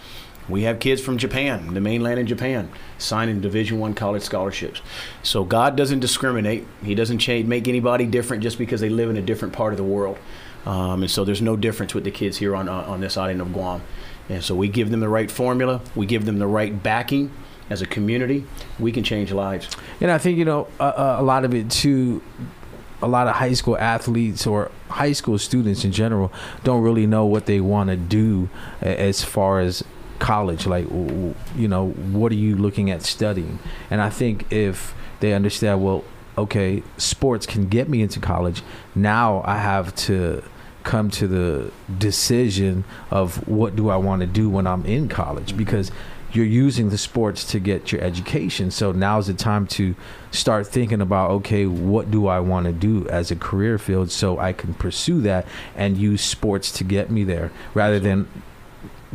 We 0.48 0.62
have 0.62 0.80
kids 0.80 1.00
from 1.00 1.18
Japan, 1.18 1.72
the 1.72 1.80
mainland 1.80 2.18
in 2.18 2.26
Japan, 2.26 2.68
signing 2.98 3.40
Division 3.40 3.78
One 3.78 3.94
college 3.94 4.22
scholarships. 4.22 4.82
So 5.22 5.44
God 5.44 5.76
doesn't 5.76 6.00
discriminate. 6.00 6.66
He 6.82 6.96
doesn't 6.96 7.20
change, 7.20 7.46
make 7.46 7.68
anybody 7.68 8.06
different 8.06 8.42
just 8.42 8.58
because 8.58 8.80
they 8.80 8.88
live 8.88 9.08
in 9.08 9.16
a 9.16 9.22
different 9.22 9.54
part 9.54 9.72
of 9.72 9.76
the 9.76 9.84
world. 9.84 10.18
Um, 10.66 11.02
and 11.02 11.10
so 11.10 11.24
there's 11.24 11.42
no 11.42 11.56
difference 11.56 11.94
with 11.94 12.04
the 12.04 12.10
kids 12.10 12.38
here 12.38 12.56
on 12.56 12.68
on 12.68 13.00
this 13.00 13.16
island 13.16 13.40
of 13.40 13.52
Guam. 13.52 13.82
And 14.28 14.42
so 14.42 14.54
we 14.54 14.68
give 14.68 14.90
them 14.90 15.00
the 15.00 15.08
right 15.08 15.30
formula, 15.30 15.80
we 15.94 16.06
give 16.06 16.24
them 16.24 16.38
the 16.38 16.46
right 16.46 16.82
backing, 16.82 17.32
as 17.70 17.82
a 17.82 17.86
community, 17.86 18.44
we 18.78 18.92
can 18.92 19.04
change 19.04 19.32
lives. 19.32 19.68
And 20.00 20.10
I 20.10 20.18
think 20.18 20.38
you 20.38 20.44
know 20.44 20.68
a, 20.78 21.16
a 21.18 21.22
lot 21.22 21.44
of 21.44 21.54
it 21.54 21.70
too. 21.70 22.22
A 23.04 23.08
lot 23.08 23.26
of 23.26 23.34
high 23.34 23.54
school 23.54 23.76
athletes 23.78 24.46
or 24.46 24.70
high 24.88 25.10
school 25.10 25.36
students 25.36 25.84
in 25.84 25.90
general 25.90 26.32
don't 26.62 26.82
really 26.82 27.04
know 27.04 27.26
what 27.26 27.46
they 27.46 27.60
want 27.60 27.90
to 27.90 27.96
do 27.96 28.48
as 28.80 29.24
far 29.24 29.58
as 29.58 29.82
college. 30.20 30.66
Like, 30.66 30.88
you 30.88 31.34
know, 31.66 31.88
what 31.88 32.30
are 32.30 32.36
you 32.36 32.56
looking 32.56 32.92
at 32.92 33.02
studying? 33.02 33.58
And 33.90 34.00
I 34.00 34.08
think 34.08 34.50
if 34.52 34.94
they 35.18 35.32
understand, 35.34 35.82
well, 35.82 36.04
okay, 36.38 36.82
sports 36.96 37.44
can 37.44 37.68
get 37.68 37.88
me 37.88 38.02
into 38.02 38.20
college. 38.20 38.62
Now 38.94 39.42
I 39.44 39.58
have 39.58 39.94
to 40.06 40.42
come 40.84 41.10
to 41.10 41.28
the 41.28 41.70
decision 41.98 42.84
of 43.10 43.46
what 43.46 43.76
do 43.76 43.88
I 43.88 43.96
want 43.96 44.20
to 44.20 44.26
do 44.26 44.48
when 44.48 44.66
I'm 44.66 44.84
in 44.84 45.08
college 45.08 45.56
because 45.56 45.90
you're 46.32 46.46
using 46.46 46.88
the 46.88 46.98
sports 46.98 47.44
to 47.44 47.60
get 47.60 47.92
your 47.92 48.00
education. 48.00 48.70
So 48.70 48.92
now's 48.92 49.26
the 49.26 49.34
time 49.34 49.66
to 49.68 49.94
start 50.30 50.66
thinking 50.66 51.00
about 51.00 51.30
okay, 51.30 51.66
what 51.66 52.10
do 52.10 52.26
I 52.26 52.40
want 52.40 52.66
to 52.66 52.72
do 52.72 53.06
as 53.08 53.30
a 53.30 53.36
career 53.36 53.78
field 53.78 54.10
so 54.10 54.38
I 54.38 54.52
can 54.52 54.74
pursue 54.74 55.20
that 55.22 55.46
and 55.76 55.96
use 55.96 56.22
sports 56.22 56.72
to 56.72 56.84
get 56.84 57.10
me 57.10 57.24
there 57.24 57.52
rather 57.74 58.00
than 58.00 58.28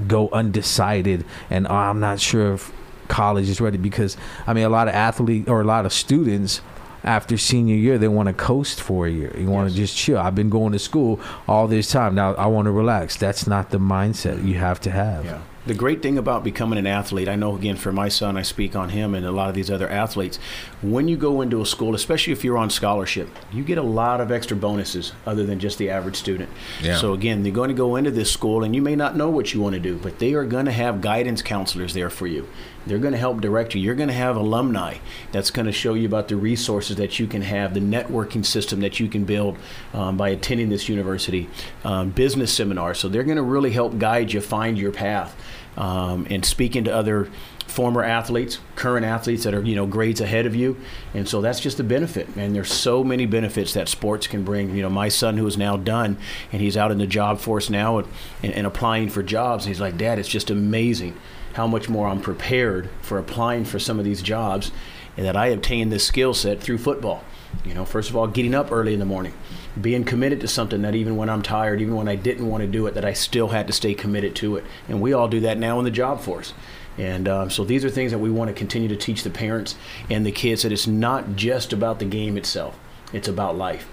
go 0.07 0.29
undecided 0.29 1.25
and 1.49 1.67
oh, 1.67 1.73
I'm 1.73 1.99
not 1.99 2.19
sure 2.19 2.53
if 2.53 2.71
college 3.07 3.49
is 3.49 3.59
ready 3.59 3.77
because 3.77 4.15
I 4.45 4.53
mean 4.53 4.65
a 4.65 4.69
lot 4.69 4.87
of 4.87 4.93
athletes 4.93 5.49
or 5.49 5.61
a 5.61 5.63
lot 5.63 5.87
of 5.87 5.93
students 5.93 6.61
after 7.03 7.35
senior 7.37 7.75
year 7.75 7.97
they 7.97 8.07
want 8.07 8.27
to 8.27 8.33
coast 8.33 8.79
for 8.79 9.07
a 9.07 9.09
year. 9.09 9.35
You 9.35 9.49
want 9.49 9.71
to 9.71 9.75
just 9.75 9.97
chill. 9.97 10.19
I've 10.19 10.35
been 10.35 10.51
going 10.51 10.73
to 10.73 10.79
school 10.79 11.19
all 11.47 11.67
this 11.67 11.89
time. 11.89 12.13
Now 12.13 12.35
i 12.35 12.45
want 12.45 12.65
to 12.65 12.71
relax. 12.71 13.15
That's 13.15 13.47
not 13.47 13.71
the 13.71 13.79
mindset 13.79 14.45
you 14.45 14.55
have 14.55 14.79
to 14.81 14.91
have. 14.91 15.25
Yeah 15.25 15.41
the 15.67 15.73
great 15.73 16.01
thing 16.01 16.17
about 16.17 16.43
becoming 16.43 16.79
an 16.79 16.87
athlete, 16.87 17.27
I 17.27 17.35
know 17.35 17.55
again 17.55 17.75
for 17.75 17.91
my 17.91 18.07
son, 18.07 18.37
I 18.37 18.41
speak 18.41 18.75
on 18.75 18.89
him 18.89 19.13
and 19.13 19.25
a 19.25 19.31
lot 19.31 19.49
of 19.49 19.55
these 19.55 19.69
other 19.69 19.89
athletes. 19.89 20.39
When 20.81 21.07
you 21.07 21.17
go 21.17 21.41
into 21.41 21.61
a 21.61 21.65
school, 21.65 21.93
especially 21.93 22.33
if 22.33 22.43
you're 22.43 22.57
on 22.57 22.69
scholarship, 22.69 23.29
you 23.51 23.63
get 23.63 23.77
a 23.77 23.83
lot 23.83 24.21
of 24.21 24.31
extra 24.31 24.57
bonuses 24.57 25.13
other 25.25 25.45
than 25.45 25.59
just 25.59 25.77
the 25.77 25.89
average 25.89 26.15
student. 26.15 26.49
Yeah. 26.81 26.97
So 26.97 27.13
again, 27.13 27.43
you're 27.45 27.53
going 27.53 27.69
to 27.69 27.75
go 27.75 27.95
into 27.95 28.11
this 28.11 28.31
school 28.31 28.63
and 28.63 28.75
you 28.75 28.81
may 28.81 28.95
not 28.95 29.15
know 29.15 29.29
what 29.29 29.53
you 29.53 29.61
want 29.61 29.73
to 29.73 29.79
do, 29.79 29.97
but 29.97 30.19
they 30.19 30.33
are 30.33 30.45
going 30.45 30.65
to 30.65 30.71
have 30.71 31.01
guidance 31.01 31.41
counselors 31.41 31.93
there 31.93 32.09
for 32.09 32.27
you. 32.27 32.47
They're 32.87 32.99
going 32.99 33.13
to 33.13 33.19
help 33.19 33.41
direct 33.41 33.75
you. 33.75 33.81
You're 33.81 33.95
going 33.95 34.09
to 34.09 34.15
have 34.15 34.35
alumni 34.35 34.97
that's 35.31 35.51
going 35.51 35.65
to 35.65 35.71
show 35.71 35.93
you 35.93 36.07
about 36.07 36.27
the 36.27 36.35
resources 36.35 36.95
that 36.97 37.19
you 37.19 37.27
can 37.27 37.41
have, 37.41 37.73
the 37.73 37.79
networking 37.79 38.45
system 38.45 38.79
that 38.81 38.99
you 38.99 39.07
can 39.07 39.25
build 39.25 39.57
um, 39.93 40.17
by 40.17 40.29
attending 40.29 40.69
this 40.69 40.89
university, 40.89 41.49
um, 41.83 42.09
business 42.11 42.53
seminars. 42.53 42.99
So 42.99 43.09
they're 43.09 43.23
going 43.23 43.37
to 43.37 43.43
really 43.43 43.71
help 43.71 43.97
guide 43.97 44.33
you 44.33 44.41
find 44.41 44.77
your 44.77 44.91
path 44.91 45.35
um, 45.77 46.25
and 46.29 46.43
speaking 46.43 46.83
to 46.85 46.93
other 46.93 47.29
former 47.67 48.03
athletes, 48.03 48.59
current 48.75 49.05
athletes 49.05 49.43
that 49.43 49.53
are 49.53 49.61
you 49.61 49.75
know 49.75 49.85
grades 49.85 50.19
ahead 50.19 50.45
of 50.45 50.55
you, 50.55 50.75
and 51.13 51.29
so 51.29 51.41
that's 51.41 51.59
just 51.59 51.79
a 51.79 51.83
benefit. 51.83 52.27
And 52.35 52.55
there's 52.55 52.73
so 52.73 53.03
many 53.03 53.25
benefits 53.25 53.73
that 53.73 53.87
sports 53.87 54.25
can 54.25 54.43
bring. 54.43 54.75
You 54.75 54.81
know, 54.81 54.89
my 54.89 55.09
son 55.09 55.37
who 55.37 55.45
is 55.45 55.57
now 55.57 55.77
done, 55.77 56.17
and 56.51 56.61
he's 56.61 56.75
out 56.75 56.91
in 56.91 56.97
the 56.97 57.07
job 57.07 57.39
force 57.39 57.69
now 57.69 57.99
and, 57.99 58.07
and, 58.41 58.53
and 58.53 58.67
applying 58.67 59.09
for 59.09 59.21
jobs. 59.21 59.65
And 59.65 59.73
he's 59.73 59.81
like, 59.81 59.97
Dad, 59.97 60.17
it's 60.17 60.29
just 60.29 60.49
amazing 60.49 61.15
how 61.57 61.65
much 61.65 61.89
more 61.89 62.07
I'm 62.07 62.21
prepared 62.21 62.87
for 63.01 63.17
applying 63.17 63.65
for 63.65 63.79
some 63.79 63.97
of 63.97 64.05
these 64.05 64.21
jobs, 64.21 64.71
and 65.17 65.25
that 65.25 65.35
I 65.35 65.47
obtained 65.47 65.91
this 65.91 66.05
skill 66.05 66.35
set 66.35 66.61
through 66.61 66.77
football. 66.77 67.23
You 67.65 67.73
know, 67.73 67.83
first 67.83 68.11
of 68.11 68.15
all, 68.15 68.27
getting 68.27 68.53
up 68.53 68.71
early 68.71 68.93
in 68.93 68.99
the 68.99 69.05
morning, 69.05 69.33
being 69.81 70.03
committed 70.03 70.39
to 70.41 70.47
something 70.47 70.83
that 70.83 70.93
even 70.93 71.15
when 71.17 71.31
I'm 71.31 71.41
tired, 71.41 71.81
even 71.81 71.95
when 71.95 72.07
I 72.07 72.15
didn't 72.15 72.47
want 72.47 72.61
to 72.61 72.67
do 72.67 72.85
it, 72.85 72.93
that 72.93 73.03
I 73.03 73.13
still 73.13 73.47
had 73.47 73.65
to 73.65 73.73
stay 73.73 73.95
committed 73.95 74.35
to 74.35 74.57
it. 74.57 74.65
And 74.87 75.01
we 75.01 75.13
all 75.13 75.27
do 75.27 75.39
that 75.39 75.57
now 75.57 75.79
in 75.79 75.85
the 75.85 75.89
job 75.89 76.21
force. 76.21 76.53
And 76.95 77.27
um, 77.27 77.49
so 77.49 77.63
these 77.63 77.83
are 77.83 77.89
things 77.89 78.11
that 78.11 78.19
we 78.19 78.29
want 78.29 78.49
to 78.49 78.53
continue 78.53 78.89
to 78.89 78.95
teach 78.95 79.23
the 79.23 79.31
parents 79.31 79.75
and 80.11 80.27
the 80.27 80.31
kids 80.31 80.61
that 80.61 80.71
it's 80.71 80.85
not 80.85 81.35
just 81.35 81.73
about 81.73 81.97
the 81.97 82.05
game 82.05 82.37
itself, 82.37 82.77
it's 83.11 83.27
about 83.27 83.57
life. 83.57 83.89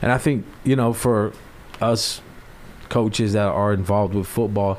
And 0.00 0.10
I 0.10 0.16
think 0.16 0.46
you 0.64 0.74
know 0.74 0.94
for 0.94 1.34
us 1.82 2.22
coaches 2.88 3.34
that 3.34 3.48
are 3.48 3.74
involved 3.74 4.14
with 4.14 4.26
football, 4.26 4.78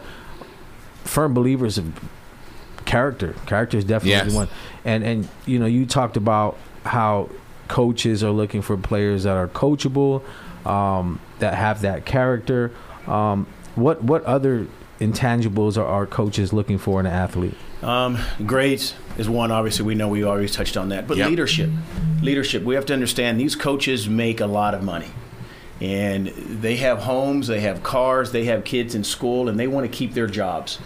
firm 1.04 1.34
believers 1.34 1.78
of 1.78 1.92
character. 2.86 3.36
Character 3.46 3.78
is 3.78 3.84
definitely 3.84 4.12
Yes. 4.32 4.34
one. 4.34 4.48
And 4.86 5.04
and 5.04 5.28
you 5.46 5.60
know 5.60 5.66
you 5.66 5.86
talked 5.86 6.18
about 6.18 6.58
how 6.86 7.30
coaches 7.68 8.24
are 8.24 8.32
looking 8.32 8.62
for 8.62 8.78
players 8.78 9.24
that 9.24 9.36
are 9.38 9.48
coachable, 9.48 10.24
um, 10.66 11.20
that 11.40 11.54
have 11.54 11.82
that 11.82 12.06
character. 12.06 12.72
Um, 13.08 13.46
what 13.76 14.04
what 14.04 14.24
other 14.26 14.68
intangibles 15.00 15.78
are 15.78 15.86
our 15.86 16.06
coaches 16.06 16.52
looking 16.52 16.78
for 16.78 17.00
in 17.00 17.06
an 17.06 17.14
athlete? 17.14 17.56
Um, 17.82 18.18
grades 18.46 18.94
is 19.18 19.30
one. 19.30 19.52
Obviously, 19.52 19.86
we 19.86 19.96
know 19.96 20.08
we 20.10 20.24
always 20.24 20.52
touched 20.54 20.76
on 20.76 20.90
that. 20.90 21.08
But 21.08 21.18
Yep. 21.18 21.30
leadership, 21.30 21.70
leadership. 22.22 22.64
We 22.64 22.76
have 22.76 22.86
to 22.88 22.94
understand 22.94 23.40
these 23.40 23.56
coaches 23.56 24.10
make 24.10 24.42
a 24.42 24.46
lot 24.48 24.74
of 24.74 24.84
money, 24.84 25.08
and 25.82 26.28
they 26.28 26.78
have 26.78 27.00
homes, 27.00 27.48
they 27.48 27.62
have 27.62 27.84
cars, 27.84 28.32
they 28.32 28.46
have 28.46 28.64
kids 28.64 28.96
in 28.96 29.04
school, 29.04 29.50
and 29.50 29.60
they 29.60 29.68
want 29.68 29.90
to 29.90 29.98
keep 29.98 30.14
their 30.14 30.28
jobs. 30.28 30.80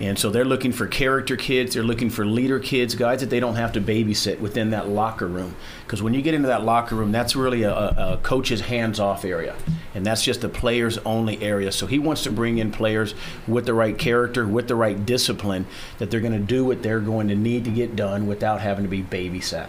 And 0.00 0.18
so 0.18 0.30
they're 0.30 0.46
looking 0.46 0.72
for 0.72 0.86
character 0.86 1.36
kids. 1.36 1.74
They're 1.74 1.84
looking 1.84 2.10
for 2.10 2.26
leader 2.26 2.58
kids, 2.58 2.94
guys 2.94 3.20
that 3.20 3.30
they 3.30 3.38
don't 3.38 3.54
have 3.54 3.72
to 3.74 3.80
babysit 3.80 4.40
within 4.40 4.70
that 4.70 4.88
locker 4.88 5.26
room. 5.26 5.54
Because 5.84 6.02
when 6.02 6.14
you 6.14 6.22
get 6.22 6.34
into 6.34 6.48
that 6.48 6.64
locker 6.64 6.96
room, 6.96 7.12
that's 7.12 7.36
really 7.36 7.62
a, 7.62 7.72
a 7.72 8.18
coach's 8.22 8.62
hands-off 8.62 9.24
area, 9.24 9.54
and 9.94 10.04
that's 10.04 10.24
just 10.24 10.40
the 10.40 10.48
players-only 10.48 11.40
area. 11.42 11.70
So 11.70 11.86
he 11.86 11.98
wants 11.98 12.24
to 12.24 12.32
bring 12.32 12.58
in 12.58 12.72
players 12.72 13.14
with 13.46 13.66
the 13.66 13.74
right 13.74 13.96
character, 13.96 14.48
with 14.48 14.66
the 14.66 14.74
right 14.74 15.06
discipline, 15.06 15.66
that 15.98 16.10
they're 16.10 16.20
going 16.20 16.32
to 16.32 16.38
do 16.38 16.64
what 16.64 16.82
they're 16.82 16.98
going 17.00 17.28
to 17.28 17.36
need 17.36 17.64
to 17.66 17.70
get 17.70 17.94
done 17.94 18.26
without 18.26 18.62
having 18.62 18.84
to 18.84 18.90
be 18.90 19.02
babysat. 19.02 19.68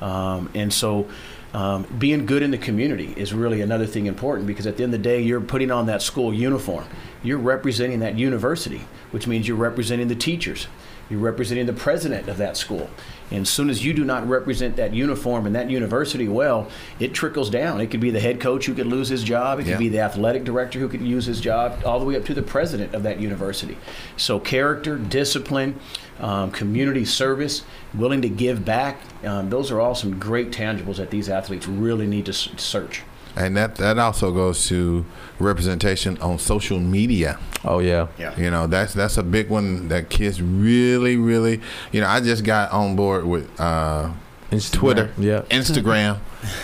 Um, 0.00 0.50
and 0.54 0.72
so. 0.72 1.08
Um, 1.54 1.84
being 1.98 2.26
good 2.26 2.42
in 2.42 2.50
the 2.50 2.58
community 2.58 3.14
is 3.16 3.32
really 3.32 3.60
another 3.60 3.86
thing 3.86 4.06
important 4.06 4.48
because 4.48 4.66
at 4.66 4.76
the 4.76 4.82
end 4.82 4.92
of 4.92 5.00
the 5.00 5.08
day, 5.08 5.22
you're 5.22 5.40
putting 5.40 5.70
on 5.70 5.86
that 5.86 6.02
school 6.02 6.34
uniform. 6.34 6.84
You're 7.22 7.38
representing 7.38 8.00
that 8.00 8.18
university, 8.18 8.82
which 9.12 9.28
means 9.28 9.46
you're 9.46 9.56
representing 9.56 10.08
the 10.08 10.16
teachers. 10.16 10.66
You're 11.10 11.20
representing 11.20 11.66
the 11.66 11.72
president 11.72 12.28
of 12.28 12.38
that 12.38 12.56
school. 12.56 12.88
And 13.30 13.42
as 13.42 13.50
soon 13.50 13.68
as 13.70 13.84
you 13.84 13.92
do 13.94 14.04
not 14.04 14.28
represent 14.28 14.76
that 14.76 14.92
uniform 14.94 15.46
and 15.46 15.54
that 15.54 15.70
university 15.70 16.28
well, 16.28 16.68
it 17.00 17.12
trickles 17.14 17.50
down. 17.50 17.80
It 17.80 17.88
could 17.90 18.00
be 18.00 18.10
the 18.10 18.20
head 18.20 18.40
coach 18.40 18.66
who 18.66 18.74
could 18.74 18.86
lose 18.86 19.08
his 19.08 19.22
job. 19.24 19.58
It 19.58 19.64
could 19.64 19.70
Yeah. 19.72 19.78
be 19.78 19.88
the 19.88 20.00
athletic 20.00 20.44
director 20.44 20.78
who 20.78 20.88
could 20.88 21.02
lose 21.02 21.26
his 21.26 21.40
job, 21.40 21.82
all 21.84 21.98
the 21.98 22.04
way 22.04 22.16
up 22.16 22.24
to 22.26 22.34
the 22.34 22.42
president 22.42 22.94
of 22.94 23.02
that 23.02 23.20
university. 23.20 23.76
So, 24.16 24.38
character, 24.38 24.96
discipline, 24.96 25.76
um, 26.20 26.50
community 26.50 27.04
service, 27.04 27.62
willing 27.94 28.22
to 28.22 28.28
give 28.28 28.64
back, 28.64 29.00
um, 29.24 29.50
those 29.50 29.70
are 29.70 29.80
all 29.80 29.94
some 29.94 30.18
great 30.18 30.52
tangibles 30.52 30.96
that 30.96 31.10
these 31.10 31.28
athletes 31.28 31.66
really 31.66 32.06
need 32.06 32.26
to 32.26 32.32
s- 32.32 32.48
search. 32.56 33.02
And 33.36 33.56
that 33.56 33.74
that 33.76 33.98
also 33.98 34.30
goes 34.32 34.66
to 34.68 35.04
representation 35.40 36.18
on 36.18 36.38
social 36.38 36.78
media. 36.78 37.38
Oh 37.64 37.78
yeah, 37.80 38.08
yeah. 38.18 38.38
You 38.38 38.50
know, 38.50 38.66
that's 38.66 38.94
that's 38.94 39.16
a 39.16 39.22
big 39.22 39.48
one 39.48 39.88
that 39.88 40.08
kids 40.10 40.40
really, 40.40 41.16
really. 41.16 41.60
You 41.92 42.00
know, 42.00 42.06
I 42.06 42.20
just 42.20 42.44
got 42.44 42.70
on 42.72 42.94
board 42.96 43.24
with 43.24 43.48
uh, 43.60 44.10
Instagram. 44.52 44.72
Twitter, 44.72 45.10
Yeah. 45.18 45.40
Instagram. 45.50 46.18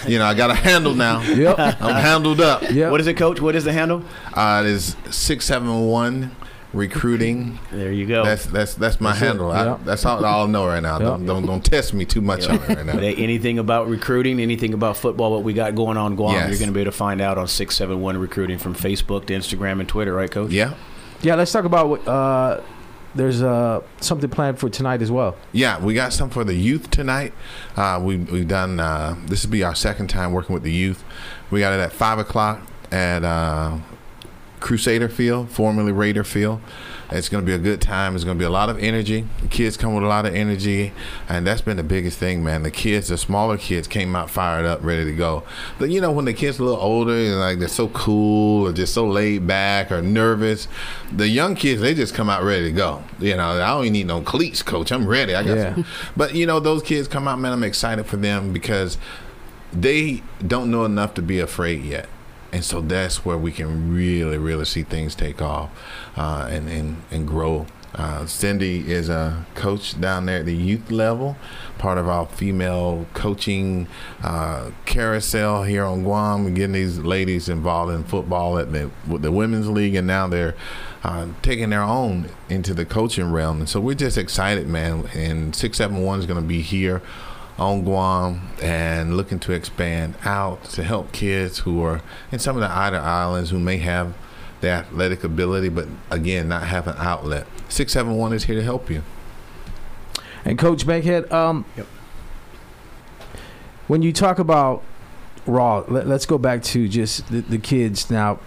you 0.06 0.18
know, 0.18 0.26
I 0.26 0.34
got 0.34 0.50
a 0.50 0.54
handle 0.54 0.94
now. 0.94 1.22
Yep. 1.22 1.58
I'm 1.58 1.94
handled 2.02 2.40
up. 2.40 2.62
Yep. 2.70 2.90
What 2.90 3.00
is 3.00 3.06
it, 3.06 3.16
Coach? 3.16 3.40
What 3.40 3.56
is 3.56 3.64
the 3.64 3.72
handle? 3.72 4.04
Uh, 4.34 4.62
it 4.64 4.70
is 4.70 4.94
six 5.10 5.46
seven 5.46 5.86
one 5.88 6.30
recruiting. 6.72 7.58
There 7.72 7.92
you 7.92 8.06
go. 8.06 8.24
That's 8.24 8.46
that's 8.46 8.74
that's 8.74 9.00
my 9.00 9.10
That's 9.10 9.22
it. 9.22 9.26
handle. 9.26 9.50
I, 9.52 9.64
Yeah. 9.64 9.78
that's 9.84 10.04
all 10.04 10.24
I 10.24 10.46
know 10.46 10.66
right 10.66 10.82
now. 10.82 10.98
Yeah. 10.98 11.04
Don't, 11.06 11.26
don't 11.26 11.46
don't 11.46 11.64
test 11.64 11.94
me 11.94 12.04
too 12.04 12.20
much 12.20 12.48
on 12.48 12.56
it 12.56 12.68
right 12.68 12.76
But 12.86 12.86
now. 12.86 12.98
anything 13.00 13.58
about 13.58 13.88
recruiting, 13.88 14.40
anything 14.40 14.74
about 14.74 14.96
football, 14.96 15.30
what 15.32 15.42
we 15.42 15.52
got 15.52 15.74
going 15.74 15.96
on 15.96 16.16
Guam, 16.16 16.34
Yes. 16.34 16.48
you're 16.50 16.58
going 16.58 16.68
to 16.68 16.74
be 16.74 16.80
able 16.80 16.92
to 16.92 16.96
find 16.96 17.20
out 17.20 17.38
on 17.38 17.48
671 17.48 18.16
Recruiting 18.18 18.58
from 18.58 18.74
Facebook 18.74 19.26
to 19.26 19.34
Instagram 19.34 19.80
and 19.80 19.88
Twitter, 19.88 20.12
right, 20.14 20.30
Coach? 20.30 20.50
Yeah, 20.50 20.74
Yeah, 21.22 21.34
let's 21.34 21.52
talk 21.52 21.64
about 21.64 21.88
what. 21.88 22.06
Uh, 22.06 22.60
there's 23.12 23.42
uh, 23.42 23.80
something 24.00 24.30
planned 24.30 24.60
for 24.60 24.68
tonight 24.70 25.02
as 25.02 25.10
well. 25.10 25.34
yeah. 25.50 25.80
We 25.82 25.94
got 25.94 26.12
some 26.12 26.30
for 26.30 26.44
the 26.44 26.54
youth 26.54 26.90
tonight. 26.92 27.32
Uh, 27.76 27.98
we 28.00 28.18
we've 28.18 28.46
done. 28.46 28.78
Uh, 28.78 29.16
this 29.26 29.44
will 29.44 29.50
be 29.50 29.64
our 29.64 29.74
second 29.74 30.06
time 30.08 30.30
working 30.32 30.54
with 30.54 30.62
the 30.62 30.70
youth. 30.72 31.02
We 31.50 31.58
got 31.58 31.72
it 31.72 31.80
at 31.80 31.92
five 31.92 32.20
o'clock 32.20 32.60
at 32.92 33.24
uh, 33.24 33.78
Crusader 34.60 35.08
Field, 35.08 35.50
formerly 35.50 35.92
Raider 35.92 36.24
Field. 36.24 36.60
It's 37.12 37.28
going 37.28 37.44
to 37.44 37.46
be 37.46 37.54
a 37.54 37.58
good 37.58 37.80
time. 37.80 38.14
It's 38.14 38.22
going 38.22 38.38
to 38.38 38.40
be 38.40 38.46
a 38.46 38.50
lot 38.50 38.70
of 38.70 38.78
energy. 38.78 39.26
The 39.42 39.48
kids 39.48 39.76
come 39.76 39.94
with 39.94 40.04
a 40.04 40.06
lot 40.06 40.26
of 40.26 40.34
energy, 40.34 40.92
and 41.28 41.44
that's 41.44 41.60
been 41.60 41.76
the 41.76 41.82
biggest 41.82 42.18
thing, 42.18 42.44
man. 42.44 42.62
The 42.62 42.70
kids, 42.70 43.08
the 43.08 43.18
smaller 43.18 43.58
kids, 43.58 43.88
came 43.88 44.14
out 44.14 44.30
fired 44.30 44.64
up, 44.64 44.84
ready 44.84 45.04
to 45.04 45.12
go. 45.12 45.42
But 45.80 45.90
you 45.90 46.00
know, 46.00 46.12
when 46.12 46.24
the 46.24 46.32
kids 46.32 46.60
are 46.60 46.62
a 46.62 46.66
little 46.66 46.80
older 46.80 47.12
and 47.12 47.40
like 47.40 47.58
they're 47.58 47.66
so 47.66 47.88
cool 47.88 48.68
or 48.68 48.72
just 48.72 48.94
so 48.94 49.08
laid 49.08 49.46
back 49.46 49.90
or 49.90 50.02
nervous, 50.02 50.68
the 51.10 51.26
young 51.26 51.56
kids 51.56 51.80
they 51.80 51.94
just 51.94 52.14
come 52.14 52.30
out 52.30 52.44
ready 52.44 52.66
to 52.66 52.72
go. 52.72 53.02
You 53.18 53.36
know, 53.36 53.60
I 53.60 53.68
don't 53.68 53.84
even 53.86 53.92
need 53.94 54.06
no 54.06 54.20
cleats, 54.20 54.62
coach. 54.62 54.92
I'm 54.92 55.06
ready. 55.06 55.34
I 55.34 55.42
got. 55.42 55.56
Yeah. 55.56 55.74
Some. 55.74 55.86
But 56.16 56.34
you 56.36 56.46
know, 56.46 56.60
those 56.60 56.82
kids 56.82 57.08
come 57.08 57.26
out, 57.26 57.40
man. 57.40 57.52
I'm 57.52 57.64
excited 57.64 58.06
for 58.06 58.18
them 58.18 58.52
because 58.52 58.98
they 59.72 60.22
don't 60.46 60.70
know 60.70 60.84
enough 60.84 61.14
to 61.14 61.22
be 61.22 61.40
afraid 61.40 61.82
yet. 61.82 62.08
And 62.52 62.64
so 62.64 62.80
that's 62.80 63.24
where 63.24 63.38
we 63.38 63.52
can 63.52 63.94
really, 63.94 64.38
really 64.38 64.64
see 64.64 64.82
things 64.82 65.14
take 65.14 65.40
off 65.40 65.70
uh, 66.16 66.48
and, 66.50 66.68
and, 66.68 67.02
and 67.10 67.26
grow. 67.26 67.66
Uh, 67.94 68.24
Cindy 68.24 68.90
is 68.90 69.08
a 69.08 69.44
coach 69.56 70.00
down 70.00 70.26
there 70.26 70.38
at 70.38 70.46
the 70.46 70.54
youth 70.54 70.92
level, 70.92 71.36
part 71.78 71.98
of 71.98 72.08
our 72.08 72.26
female 72.26 73.06
coaching 73.14 73.88
uh, 74.22 74.70
carousel 74.84 75.64
here 75.64 75.84
on 75.84 76.04
Guam. 76.04 76.44
We're 76.44 76.50
getting 76.50 76.72
these 76.72 76.98
ladies 76.98 77.48
involved 77.48 77.92
in 77.92 78.04
football 78.04 78.58
at 78.58 78.72
the, 78.72 78.90
the 79.06 79.32
women's 79.32 79.68
league, 79.68 79.96
and 79.96 80.06
now 80.06 80.28
they're 80.28 80.54
uh, 81.02 81.28
taking 81.42 81.70
their 81.70 81.82
own 81.82 82.30
into 82.48 82.74
the 82.74 82.84
coaching 82.84 83.32
realm. 83.32 83.58
And 83.58 83.68
so 83.68 83.80
we're 83.80 83.94
just 83.94 84.16
excited, 84.16 84.68
man. 84.68 85.08
And 85.12 85.54
671 85.54 86.20
is 86.20 86.26
going 86.26 86.40
to 86.40 86.46
be 86.46 86.62
here 86.62 87.02
on 87.60 87.82
Guam 87.84 88.48
and 88.62 89.16
looking 89.16 89.38
to 89.40 89.52
expand 89.52 90.14
out 90.24 90.64
to 90.64 90.82
help 90.82 91.12
kids 91.12 91.58
who 91.58 91.82
are 91.82 92.00
in 92.32 92.38
some 92.38 92.56
of 92.56 92.62
the 92.62 92.68
outer 92.68 92.96
islands 92.96 93.50
who 93.50 93.58
may 93.60 93.76
have 93.76 94.14
the 94.62 94.68
athletic 94.68 95.22
ability, 95.22 95.68
but 95.68 95.86
again, 96.10 96.48
not 96.48 96.66
have 96.66 96.86
an 96.86 96.96
outlet. 96.96 97.46
671 97.68 98.32
is 98.32 98.44
here 98.44 98.56
to 98.56 98.62
help 98.62 98.90
you. 98.90 99.02
And 100.44 100.58
Coach 100.58 100.86
Bankhead, 100.86 101.30
um, 101.30 101.66
Yep. 101.76 101.86
when 103.88 104.02
you 104.02 104.12
talk 104.12 104.38
about 104.38 104.82
raw, 105.46 105.84
let, 105.86 106.06
us 106.06 106.24
go 106.24 106.38
back 106.38 106.62
to 106.62 106.88
just 106.88 107.28
the, 107.28 107.40
the 107.42 107.58
kids 107.58 108.10
now. 108.10 108.38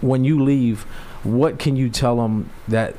When 0.00 0.24
you 0.24 0.42
leave, 0.42 0.82
what 1.22 1.58
can 1.58 1.76
you 1.76 1.88
tell 1.88 2.16
them 2.16 2.50
that 2.68 2.96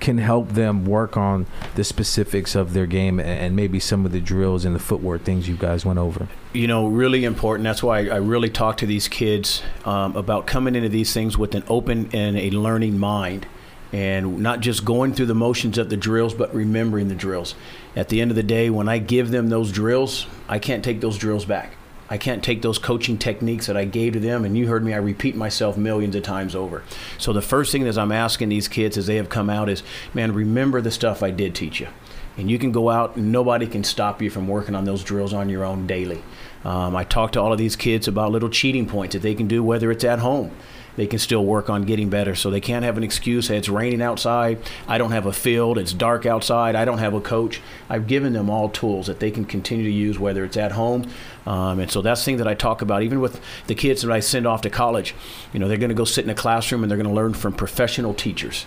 can 0.00 0.18
help 0.18 0.50
them 0.50 0.84
work 0.84 1.16
on 1.16 1.46
the 1.74 1.84
specifics 1.84 2.54
of 2.54 2.72
their 2.74 2.86
game 2.86 3.18
and, 3.18 3.56
maybe 3.56 3.80
some 3.80 4.04
of 4.04 4.12
the 4.12 4.20
drills 4.20 4.64
and 4.64 4.74
the 4.74 4.78
footwork 4.78 5.22
things 5.24 5.48
you 5.48 5.56
guys 5.56 5.84
went 5.84 5.98
over? 5.98 6.28
you 6.56 6.66
know, 6.66 6.86
really 6.88 7.24
important. 7.24 7.64
That's 7.64 7.82
why 7.82 8.08
I 8.08 8.16
really 8.16 8.48
talk 8.48 8.78
to 8.78 8.86
these 8.86 9.08
kids 9.08 9.62
um, 9.84 10.16
about 10.16 10.46
coming 10.46 10.74
into 10.74 10.88
these 10.88 11.12
things 11.12 11.36
with 11.36 11.54
an 11.54 11.64
open 11.68 12.08
and 12.14 12.36
a 12.36 12.50
learning 12.50 12.98
mind. 12.98 13.46
And 13.92 14.38
not 14.40 14.60
just 14.60 14.84
going 14.84 15.14
through 15.14 15.26
the 15.26 15.34
motions 15.34 15.78
of 15.78 15.90
the 15.90 15.96
drills, 15.96 16.34
but 16.34 16.52
remembering 16.54 17.08
the 17.08 17.14
drills. 17.14 17.54
At 17.94 18.08
the 18.08 18.20
end 18.20 18.30
of 18.30 18.34
the 18.34 18.42
day, 18.42 18.68
when 18.68 18.88
I 18.88 18.98
give 18.98 19.30
them 19.30 19.48
those 19.48 19.70
drills, 19.70 20.26
I 20.48 20.58
can't 20.58 20.82
take 20.82 21.00
those 21.00 21.18
drills 21.18 21.44
back. 21.44 21.76
I 22.08 22.18
can't 22.18 22.42
take 22.42 22.62
those 22.62 22.78
coaching 22.78 23.18
techniques 23.18 23.66
that 23.66 23.76
I 23.76 23.84
gave 23.84 24.12
to 24.12 24.20
them, 24.20 24.44
and 24.44 24.56
you 24.56 24.68
heard 24.68 24.84
me, 24.84 24.94
I 24.94 24.98
repeat 24.98 25.34
myself 25.34 25.76
millions 25.76 26.14
of 26.14 26.22
times 26.22 26.54
over. 26.54 26.82
So 27.18 27.32
the 27.32 27.42
first 27.42 27.72
thing 27.72 27.84
that 27.84 27.98
I'm 27.98 28.12
asking 28.12 28.48
these 28.48 28.68
kids 28.68 28.96
as 28.96 29.06
they 29.06 29.16
have 29.16 29.28
come 29.28 29.50
out 29.50 29.68
is, 29.68 29.82
man, 30.14 30.32
remember 30.32 30.80
the 30.80 30.90
stuff 30.90 31.22
I 31.22 31.30
did 31.30 31.54
teach 31.54 31.80
you. 31.80 31.88
And 32.36 32.50
you 32.50 32.58
can 32.58 32.70
go 32.70 32.90
out, 32.90 33.16
and 33.16 33.32
nobody 33.32 33.66
can 33.66 33.82
stop 33.82 34.22
you 34.22 34.30
from 34.30 34.46
working 34.46 34.74
on 34.74 34.84
those 34.84 35.02
drills 35.02 35.32
on 35.32 35.48
your 35.48 35.64
own 35.64 35.86
daily. 35.86 36.22
Um, 36.64 36.94
I 36.94 37.04
talk 37.04 37.32
to 37.32 37.40
all 37.40 37.52
of 37.52 37.58
these 37.58 37.76
kids 37.76 38.06
about 38.06 38.30
little 38.30 38.50
cheating 38.50 38.86
points 38.86 39.14
that 39.14 39.22
they 39.22 39.34
can 39.34 39.48
do, 39.48 39.62
whether 39.62 39.90
it's 39.90 40.04
at 40.04 40.18
home. 40.18 40.50
They 40.96 41.06
can 41.06 41.18
still 41.18 41.44
work 41.44 41.70
on 41.70 41.82
getting 41.82 42.08
better. 42.08 42.34
So 42.34 42.50
they 42.50 42.60
can't 42.60 42.84
have 42.84 42.96
an 42.96 43.04
excuse. 43.04 43.48
Hey, 43.48 43.56
it's 43.56 43.68
raining 43.68 44.02
outside. 44.02 44.58
I 44.88 44.98
don't 44.98 45.12
have 45.12 45.26
a 45.26 45.32
field. 45.32 45.78
It's 45.78 45.92
dark 45.92 46.26
outside. 46.26 46.74
I 46.74 46.84
don't 46.84 46.98
have 46.98 47.14
a 47.14 47.20
coach. 47.20 47.60
I've 47.88 48.06
given 48.06 48.32
them 48.32 48.50
all 48.50 48.68
tools 48.68 49.06
that 49.06 49.20
they 49.20 49.30
can 49.30 49.44
continue 49.44 49.84
to 49.84 49.92
use, 49.92 50.18
whether 50.18 50.44
it's 50.44 50.56
at 50.56 50.72
home. 50.72 51.08
Um, 51.46 51.78
and 51.78 51.90
so 51.90 52.02
that's 52.02 52.20
the 52.22 52.24
thing 52.24 52.36
that 52.38 52.48
I 52.48 52.54
talk 52.54 52.82
about, 52.82 53.02
even 53.02 53.20
with 53.20 53.40
the 53.66 53.74
kids 53.74 54.02
that 54.02 54.10
I 54.10 54.20
send 54.20 54.46
off 54.46 54.62
to 54.62 54.70
college. 54.70 55.14
You 55.52 55.60
know, 55.60 55.68
they're 55.68 55.76
going 55.76 55.90
to 55.90 55.94
go 55.94 56.04
sit 56.04 56.24
in 56.24 56.30
a 56.30 56.34
classroom 56.34 56.82
and 56.82 56.90
they're 56.90 56.98
going 56.98 57.08
to 57.08 57.14
learn 57.14 57.34
from 57.34 57.52
professional 57.52 58.14
teachers. 58.14 58.66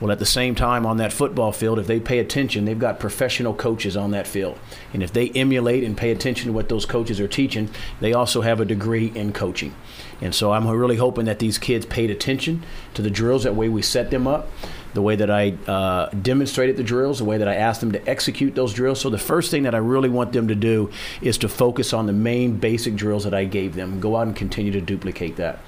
Well, 0.00 0.12
at 0.12 0.20
the 0.20 0.26
same 0.26 0.54
time, 0.54 0.86
on 0.86 0.98
that 0.98 1.12
football 1.12 1.50
field, 1.50 1.78
if 1.78 1.88
they 1.88 1.98
pay 1.98 2.20
attention, 2.20 2.64
they've 2.64 2.78
got 2.78 3.00
professional 3.00 3.52
coaches 3.52 3.96
on 3.96 4.12
that 4.12 4.28
field. 4.28 4.56
And 4.92 5.02
if 5.02 5.12
they 5.12 5.30
emulate 5.30 5.82
and 5.82 5.96
pay 5.96 6.12
attention 6.12 6.46
to 6.46 6.52
what 6.52 6.68
those 6.68 6.86
coaches 6.86 7.18
are 7.18 7.26
teaching, 7.26 7.68
they 8.00 8.12
also 8.12 8.42
have 8.42 8.60
a 8.60 8.64
degree 8.64 9.10
in 9.14 9.32
coaching. 9.32 9.74
And 10.20 10.32
so 10.34 10.52
I'm 10.52 10.68
really 10.68 10.96
hoping 10.96 11.24
that 11.24 11.40
these 11.40 11.58
kids 11.58 11.84
paid 11.84 12.10
attention 12.10 12.64
to 12.94 13.02
the 13.02 13.10
drills, 13.10 13.42
that 13.42 13.56
way 13.56 13.68
we 13.68 13.82
set 13.82 14.10
them 14.10 14.28
up. 14.28 14.48
the 14.94 15.02
way 15.02 15.16
that 15.16 15.30
I 15.30 15.50
uh, 15.66 16.10
demonstrated 16.10 16.76
the 16.76 16.82
drills, 16.82 17.18
the 17.18 17.24
way 17.24 17.38
that 17.38 17.48
I 17.48 17.54
asked 17.54 17.80
them 17.80 17.92
to 17.92 18.08
execute 18.08 18.54
those 18.54 18.72
drills. 18.72 19.00
So 19.00 19.10
the 19.10 19.18
first 19.18 19.50
thing 19.50 19.64
that 19.64 19.74
I 19.74 19.78
really 19.78 20.08
want 20.08 20.32
them 20.32 20.48
to 20.48 20.54
do 20.54 20.90
is 21.20 21.38
to 21.38 21.48
focus 21.48 21.92
on 21.92 22.06
the 22.06 22.12
main 22.12 22.56
basic 22.56 22.94
drills 22.94 23.24
that 23.24 23.34
I 23.34 23.44
gave 23.44 23.74
them. 23.74 24.00
Go 24.00 24.16
out 24.16 24.26
and 24.26 24.34
continue 24.34 24.72
to 24.72 24.80
duplicate 24.80 25.36
that. 25.36 25.60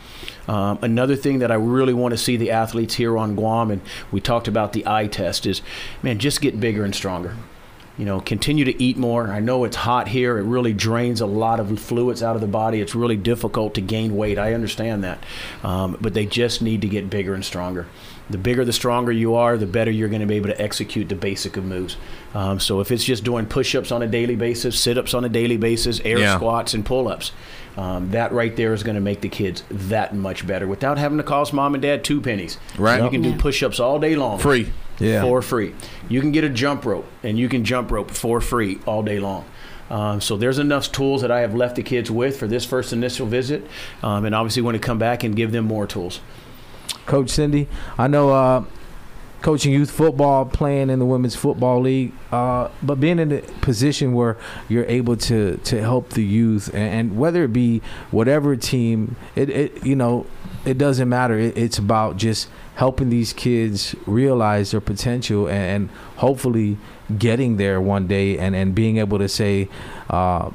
Um, 0.51 0.81
another 0.83 1.15
thing 1.15 1.39
that 1.39 1.53
I 1.53 1.55
really 1.55 1.95
want 1.95 2.11
to 2.11 2.19
see 2.19 2.37
the 2.37 2.51
athletes 2.51 2.95
here 2.95 3.17
on 3.17 3.37
Guam, 3.37 3.71
and 3.71 3.81
we 4.11 4.21
talked 4.21 4.49
about 4.49 4.73
the 4.73 4.85
eye 4.85 5.07
test, 5.07 5.47
is 5.47 5.63
man, 6.03 6.19
just 6.19 6.41
get 6.41 6.59
bigger 6.59 6.85
and 6.85 6.93
stronger 6.93 7.37
you 8.01 8.07
know, 8.07 8.19
continue 8.19 8.65
to 8.65 8.83
eat 8.83 8.97
more. 8.97 9.29
I 9.29 9.41
know 9.41 9.65
it's 9.65 9.77
hot 9.77 10.09
here. 10.09 10.39
It 10.39 10.45
really 10.45 10.73
drains 10.73 11.21
a 11.21 11.27
lot 11.27 11.61
of 11.61 11.79
fluids 11.79 12.23
out 12.23 12.35
of 12.35 12.41
the 12.41 12.49
body. 12.49 12.81
It's 12.81 12.95
really 12.95 13.19
difficult 13.19 13.75
to 13.75 13.83
gain 13.83 14.17
weight. 14.17 14.39
I 14.39 14.55
understand 14.55 15.05
that. 15.05 15.23
Um, 15.63 15.99
but 16.01 16.15
they 16.15 16.25
just 16.25 16.63
need 16.63 16.81
to 16.81 16.89
get 16.89 17.11
bigger 17.11 17.35
and 17.35 17.45
stronger. 17.45 17.87
The 18.31 18.39
bigger, 18.39 18.65
the 18.65 18.73
stronger 18.73 19.13
you 19.13 19.35
are, 19.35 19.59
the 19.59 19.67
better 19.67 19.91
you're 19.91 20.09
going 20.09 20.23
to 20.23 20.27
be 20.27 20.37
able 20.37 20.49
to 20.49 20.59
execute 20.59 21.11
the 21.11 21.15
basic 21.15 21.59
of 21.59 21.67
moves. 21.67 21.99
Um, 22.33 22.59
so 22.59 22.81
if 22.81 22.91
it's 22.91 23.05
just 23.05 23.23
doing 23.23 23.45
push 23.45 23.75
ups 23.75 23.93
on 23.93 24.01
a 24.01 24.07
daily 24.07 24.37
basis, 24.37 24.81
sit 24.81 24.97
ups 24.97 25.13
on 25.13 25.27
a 25.27 25.29
daily 25.29 25.59
basis, 25.59 26.01
air 26.01 26.21
yeah. 26.21 26.37
squats, 26.37 26.73
and 26.73 26.87
pull 26.87 27.07
ups, 27.07 27.33
um, 27.81 28.11
that 28.11 28.31
right 28.33 28.55
there 28.57 28.75
is 28.75 28.83
going 28.83 28.97
to 28.97 29.01
make 29.01 29.23
the 29.23 29.29
kids 29.31 29.65
that 29.71 30.15
much 30.15 30.47
better 30.47 30.67
without 30.67 30.99
having 30.99 31.17
to 31.17 31.25
cost 31.25 31.55
mom 31.55 31.73
and 31.73 31.81
dad 31.81 32.05
two 32.05 32.21
pennies. 32.21 32.59
Right. 32.77 32.99
So 32.99 33.07
you 33.07 33.11
can 33.11 33.23
do 33.23 33.35
push 33.37 33.63
ups 33.63 33.81
all 33.81 33.99
day 33.99 34.17
long. 34.17 34.39
Free 34.39 34.71
yeah. 34.99 35.23
for 35.23 35.41
free. 35.41 35.75
You 36.07 36.21
can 36.21 36.31
get 36.31 36.45
a 36.45 36.51
jump 36.51 36.85
rope, 36.85 37.07
and 37.23 37.39
you 37.39 37.49
can 37.49 37.65
jump 37.65 37.91
rope 37.91 38.11
for 38.11 38.43
free 38.43 38.81
all 38.85 39.03
day 39.03 39.19
long. 39.19 39.47
Um, 39.89 40.21
so 40.21 40.37
there's 40.37 40.59
enough 40.59 40.93
tools 40.93 41.23
that 41.23 41.31
I 41.31 41.41
have 41.41 41.55
left 41.55 41.77
the 41.77 41.83
kids 41.83 42.11
with 42.11 42.39
for 42.39 42.47
this 42.47 42.67
first 42.67 42.93
initial 42.93 43.27
visit, 43.27 43.67
um, 44.03 44.27
and 44.27 44.35
obviously 44.35 44.61
want 44.61 44.75
to 44.75 44.79
come 44.79 44.99
back 44.99 45.25
and 45.25 45.35
give 45.35 45.51
them 45.51 45.65
more 45.65 45.87
tools. 45.87 46.21
Coach 47.07 47.31
Cindy, 47.31 47.67
I 47.97 48.09
know 48.09 48.29
uh, 48.29 48.65
coaching 49.43 49.73
youth 49.73 49.91
football, 49.91 50.45
playing 50.45 50.91
in 50.91 50.99
the 50.99 51.07
women's 51.07 51.35
football 51.35 51.81
league, 51.81 52.13
uh, 52.31 52.69
but 52.83 53.01
being 53.01 53.19
in 53.19 53.33
a 53.33 53.41
position 53.61 54.13
where 54.13 54.37
you're 54.69 54.85
able 54.85 55.17
to 55.17 55.57
to 55.59 55.81
help 55.81 56.11
the 56.11 56.25
youth, 56.25 56.69
and, 56.75 57.11
and 57.11 57.19
whether 57.19 57.45
it 57.45 57.53
be 57.53 57.81
whatever 58.11 58.57
team, 58.57 59.17
it, 59.35 59.49
it 59.51 59.87
you 59.87 59.97
know, 59.97 60.27
it 60.65 60.79
doesn't 60.79 61.09
matter. 61.09 61.39
It, 61.39 61.57
it's 61.57 61.79
about 61.79 62.17
just 62.17 62.49
helping 62.77 63.11
these 63.11 63.33
kids 63.33 63.95
realize 64.07 64.71
their 64.71 64.81
potential 64.81 65.47
and, 65.47 65.57
and 65.57 65.91
hopefully 66.17 66.79
getting 67.19 67.57
there 67.57 67.81
one 67.81 68.07
day 68.07 68.39
and, 68.39 68.55
and 68.55 68.75
being 68.75 68.97
able 68.97 69.19
to 69.19 69.29
say, 69.29 69.69
uh, 70.09 70.51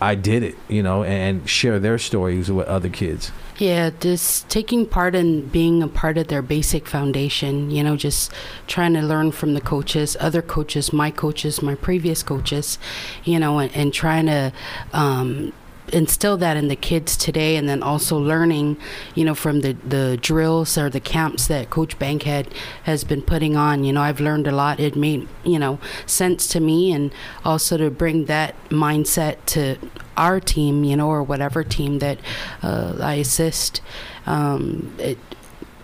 I 0.00 0.14
did 0.14 0.42
it, 0.42 0.56
you 0.68 0.82
know, 0.82 1.04
and 1.04 1.48
share 1.48 1.78
their 1.78 1.98
stories 1.98 2.50
with 2.50 2.66
other 2.66 2.88
kids. 2.88 3.32
Yeah, 3.58 3.88
just 4.00 4.50
taking 4.50 4.84
part 4.84 5.14
in 5.14 5.46
being 5.48 5.82
a 5.82 5.88
part 5.88 6.18
of 6.18 6.28
their 6.28 6.42
basic 6.42 6.86
foundation, 6.86 7.70
you 7.70 7.82
know, 7.82 7.96
just 7.96 8.30
trying 8.66 8.92
to 8.94 9.00
learn 9.00 9.32
from 9.32 9.54
the 9.54 9.62
coaches, 9.62 10.14
other 10.20 10.42
coaches, 10.42 10.92
my 10.92 11.10
coaches, 11.10 11.62
my 11.62 11.74
previous 11.74 12.22
coaches, 12.22 12.78
you 13.24 13.38
know, 13.38 13.58
and, 13.58 13.74
and 13.74 13.94
trying 13.94 14.26
to 14.26 14.52
um, 14.92 15.54
instill 15.92 16.36
that 16.36 16.56
in 16.56 16.68
the 16.68 16.76
kids 16.76 17.16
today 17.16 17.56
and 17.56 17.68
then 17.68 17.82
also 17.82 18.18
learning 18.18 18.76
you 19.14 19.24
know 19.24 19.34
from 19.34 19.60
the 19.60 19.72
the 19.86 20.18
drills 20.20 20.76
or 20.76 20.90
the 20.90 21.00
camps 21.00 21.46
that 21.46 21.70
coach 21.70 21.98
bankhead 21.98 22.52
has 22.84 23.04
been 23.04 23.22
putting 23.22 23.56
on. 23.56 23.84
You 23.84 23.92
know 23.92 24.02
i've 24.02 24.20
learned 24.20 24.46
a 24.46 24.52
lot. 24.52 24.80
It 24.80 24.96
made 24.96 25.28
you 25.44 25.58
know 25.58 25.78
sense 26.06 26.46
to 26.48 26.60
me 26.60 26.92
and 26.92 27.12
also 27.44 27.76
to 27.76 27.90
bring 27.90 28.26
that 28.26 28.54
mindset 28.68 29.36
to 29.46 29.78
our 30.16 30.40
team 30.40 30.82
you 30.82 30.96
know 30.96 31.08
or 31.08 31.22
whatever 31.22 31.62
team 31.62 31.98
that 32.00 32.18
uh, 32.62 32.96
i 33.00 33.14
assist. 33.14 33.80
Um, 34.26 34.94
it 34.98 35.18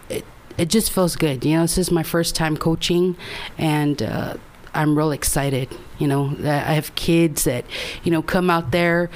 it 0.09 0.25
it 0.59 0.69
just 0.69 0.91
feels 0.91 1.17
good. 1.17 1.45
You 1.45 1.57
know 1.57 1.63
this 1.63 1.79
is 1.79 1.91
my 1.91 2.03
first 2.03 2.35
time 2.35 2.57
coaching 2.57 3.17
and 3.57 4.03
uh, 4.03 4.37
I'm 4.75 4.97
real 4.97 5.13
excited, 5.13 5.69
you 5.99 6.07
know. 6.07 6.35
I 6.43 6.75
have 6.75 6.95
kids 6.95 7.45
that, 7.45 7.67
you 8.05 8.11
know, 8.11 8.23
come 8.23 8.49
out 8.49 8.71
there 8.71 9.11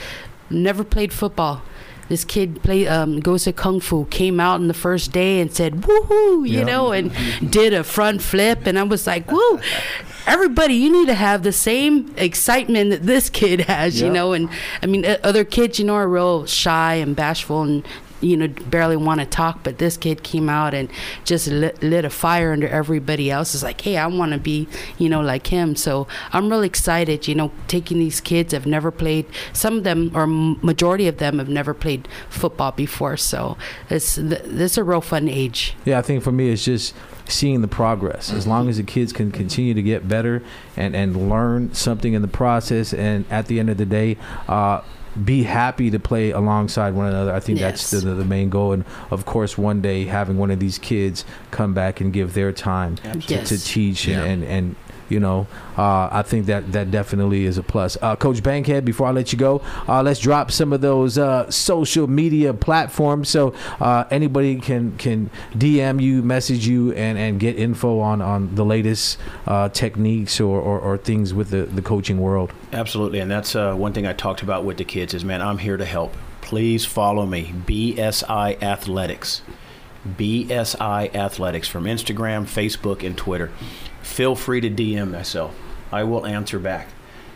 never 0.51 0.85
played 0.85 1.13
football. 1.13 1.63
This 2.09 2.25
kid 2.25 2.63
play 2.63 2.87
um, 2.87 3.19
goes 3.19 3.45
to 3.45 3.53
kung 3.53 3.81
fu. 3.81 4.05
Came 4.07 4.39
out 4.39 4.61
in 4.61 4.69
the 4.69 4.75
first 4.75 5.11
day 5.13 5.41
and 5.41 5.53
said 5.53 5.83
"woohoo," 5.83 6.49
you 6.49 6.65
know, 6.65 6.93
and 6.93 7.11
did 7.51 7.73
a 7.75 7.83
front 7.83 8.23
flip, 8.23 8.65
and 8.65 8.79
I 8.79 8.85
was 8.85 9.07
like, 9.09 9.31
"Woo!" 9.31 9.61
Everybody, 10.25 10.75
you 10.75 10.91
need 10.91 11.07
to 11.07 11.15
have 11.15 11.43
the 11.43 11.53
same 11.53 12.13
excitement 12.17 12.91
that 12.91 13.03
this 13.03 13.29
kid 13.29 13.61
has, 13.63 14.01
you 14.01 14.11
know. 14.11 14.33
And 14.33 14.49
I 14.83 14.87
mean, 14.87 15.05
other 15.25 15.45
kids, 15.45 15.79
you 15.81 15.85
know, 15.85 15.95
are 15.95 16.09
real 16.09 16.47
shy 16.47 16.95
and 16.95 17.17
bashful 17.17 17.63
and 17.63 17.85
you 18.21 18.37
know, 18.37 18.49
barely 18.49 18.97
want 18.97 19.21
to 19.21 19.27
talk, 19.27 19.63
but 19.63 19.79
this 19.79 19.97
kid 19.97 20.23
came 20.23 20.49
out 20.49 20.75
and 20.75 20.89
just 21.25 21.49
lit, 21.49 21.83
lit 21.83 22.05
a 22.05 22.11
fire 22.11 22.53
under 22.53 22.69
everybody 22.69 23.31
else. 23.31 23.55
It's 23.55 23.63
like, 23.63 23.81
hey, 23.81 23.97
I 23.97 24.07
want 24.07 24.33
to 24.33 24.39
be, 24.39 24.69
you 24.99 25.09
know, 25.09 25.21
like 25.21 25.49
him. 25.49 25.77
So 25.77 26.07
I'm 26.33 26.49
really 26.49 26.67
excited, 26.67 27.29
you 27.29 27.35
know, 27.35 27.53
taking 27.69 27.99
these 27.99 28.21
kids 28.21 28.53
have 28.53 28.67
never 28.67 28.91
played, 28.91 29.27
some 29.53 29.79
of 29.79 29.85
them, 29.85 30.11
or 30.15 30.27
majority 30.27 31.09
of 31.09 31.19
them 31.19 31.39
have 31.39 31.49
never 31.49 31.75
played 31.75 32.09
football 32.29 32.73
before. 32.73 33.17
So 33.17 33.57
it's, 33.91 34.17
this 34.17 34.73
is 34.73 34.79
a 34.79 34.85
real 34.85 35.01
fun 35.01 35.29
age. 35.29 35.75
Yeah, 35.85 35.99
I 35.99 36.03
think 36.03 36.23
for 36.23 36.33
me, 36.33 36.51
it's 36.51 36.65
just 36.65 36.95
seeing 37.29 37.61
the 37.61 37.69
progress. 37.69 38.33
As 38.33 38.47
long 38.47 38.69
as 38.69 38.77
the 38.77 38.83
kids 38.83 39.13
can 39.13 39.33
continue 39.33 39.75
to 39.75 39.83
get 39.83 40.09
better 40.09 40.43
and, 40.77 40.95
and 40.95 41.29
learn 41.29 41.75
something 41.75 42.13
in 42.13 42.23
the 42.23 42.29
process, 42.29 42.95
and 42.95 43.25
at 43.31 43.47
the 43.47 43.59
end 43.59 43.69
of 43.69 43.77
the 43.77 43.87
day, 43.87 44.17
uh, 44.49 44.81
be 45.25 45.43
happy 45.45 45.91
to 45.91 45.99
play 45.99 46.31
alongside 46.31 46.95
one 46.95 47.07
another. 47.07 47.33
I 47.33 47.41
think 47.41 47.59
yes. 47.59 47.91
that's 47.91 48.05
the, 48.05 48.15
the 48.15 48.25
main 48.25 48.51
goal. 48.51 48.73
And 48.73 48.85
of 49.11 49.25
course, 49.25 49.57
one 49.57 49.81
day 49.81 50.05
having 50.05 50.39
one 50.39 50.51
of 50.51 50.59
these 50.59 50.79
kids 50.79 51.25
come 51.51 51.75
back 51.75 52.01
and 52.01 52.13
give 52.13 52.35
their 52.35 52.53
time 52.53 52.97
to, 52.97 53.19
yes. 53.27 53.49
to, 53.49 53.63
teach 53.63 54.07
yeah. 54.07 54.23
and, 54.23 54.45
and, 54.45 54.53
and 54.53 54.77
you 55.09 55.21
know, 55.21 55.47
uh, 55.77 56.09
I 56.11 56.23
think 56.23 56.47
that 56.47 56.73
that 56.73 56.91
definitely 56.91 57.45
is 57.45 57.59
a 57.59 57.63
plus. 57.63 57.97
Uh, 58.01 58.17
Coach 58.17 58.43
Bankhead, 58.43 58.85
before 58.85 59.07
I 59.07 59.11
let 59.11 59.33
you 59.33 59.39
go, 59.39 59.63
uh, 59.89 60.03
let's 60.03 60.21
drop 60.21 60.51
some 60.51 60.73
of 60.73 60.81
those 60.81 61.19
uh, 61.19 61.51
social 61.51 62.07
media 62.07 62.55
platforms 62.55 63.29
so 63.29 63.55
uh, 63.81 64.05
anybody 64.11 64.59
can 64.61 64.97
can 64.99 65.31
DM 65.53 66.01
you, 66.01 66.23
message 66.23 66.67
you, 66.67 66.93
and, 66.93 67.19
and 67.19 67.41
get 67.41 67.57
info 67.57 68.01
on, 68.01 68.21
on 68.23 68.55
the 68.55 68.65
latest 68.65 69.19
uh, 69.47 69.69
techniques 69.69 70.41
or, 70.41 70.61
or, 70.61 70.79
or, 70.81 70.97
things 70.97 71.35
with 71.35 71.51
the, 71.51 71.63
the 71.65 71.83
coaching 71.83 72.21
world. 72.21 72.53
Absolutely, 72.73 73.19
and 73.19 73.31
that's 73.31 73.55
one 73.55 73.93
thing 73.93 74.07
I 74.07 74.13
talked 74.13 74.43
about 74.43 74.65
with 74.65 74.79
the 74.79 74.85
kids 74.85 75.15
is, 75.15 75.25
man, 75.25 75.43
I'm 75.43 75.59
here 75.59 75.77
to 75.77 75.85
help. 75.85 76.15
Please 76.41 76.85
follow 76.85 77.27
me, 77.27 77.53
BSI 77.67 78.63
Athletics. 78.63 79.43
BSI 80.07 81.15
Athletics 81.15 81.69
from 81.69 81.85
Instagram, 81.85 82.45
Facebook, 82.45 83.05
and 83.05 83.17
Twitter 83.17 83.51
feel 84.07 84.35
free 84.35 84.61
to 84.61 84.71
DM 84.71 85.11
myself. 85.11 85.55
I 85.93 86.05
will 86.05 86.27
answer 86.27 86.59
back. 86.59 86.89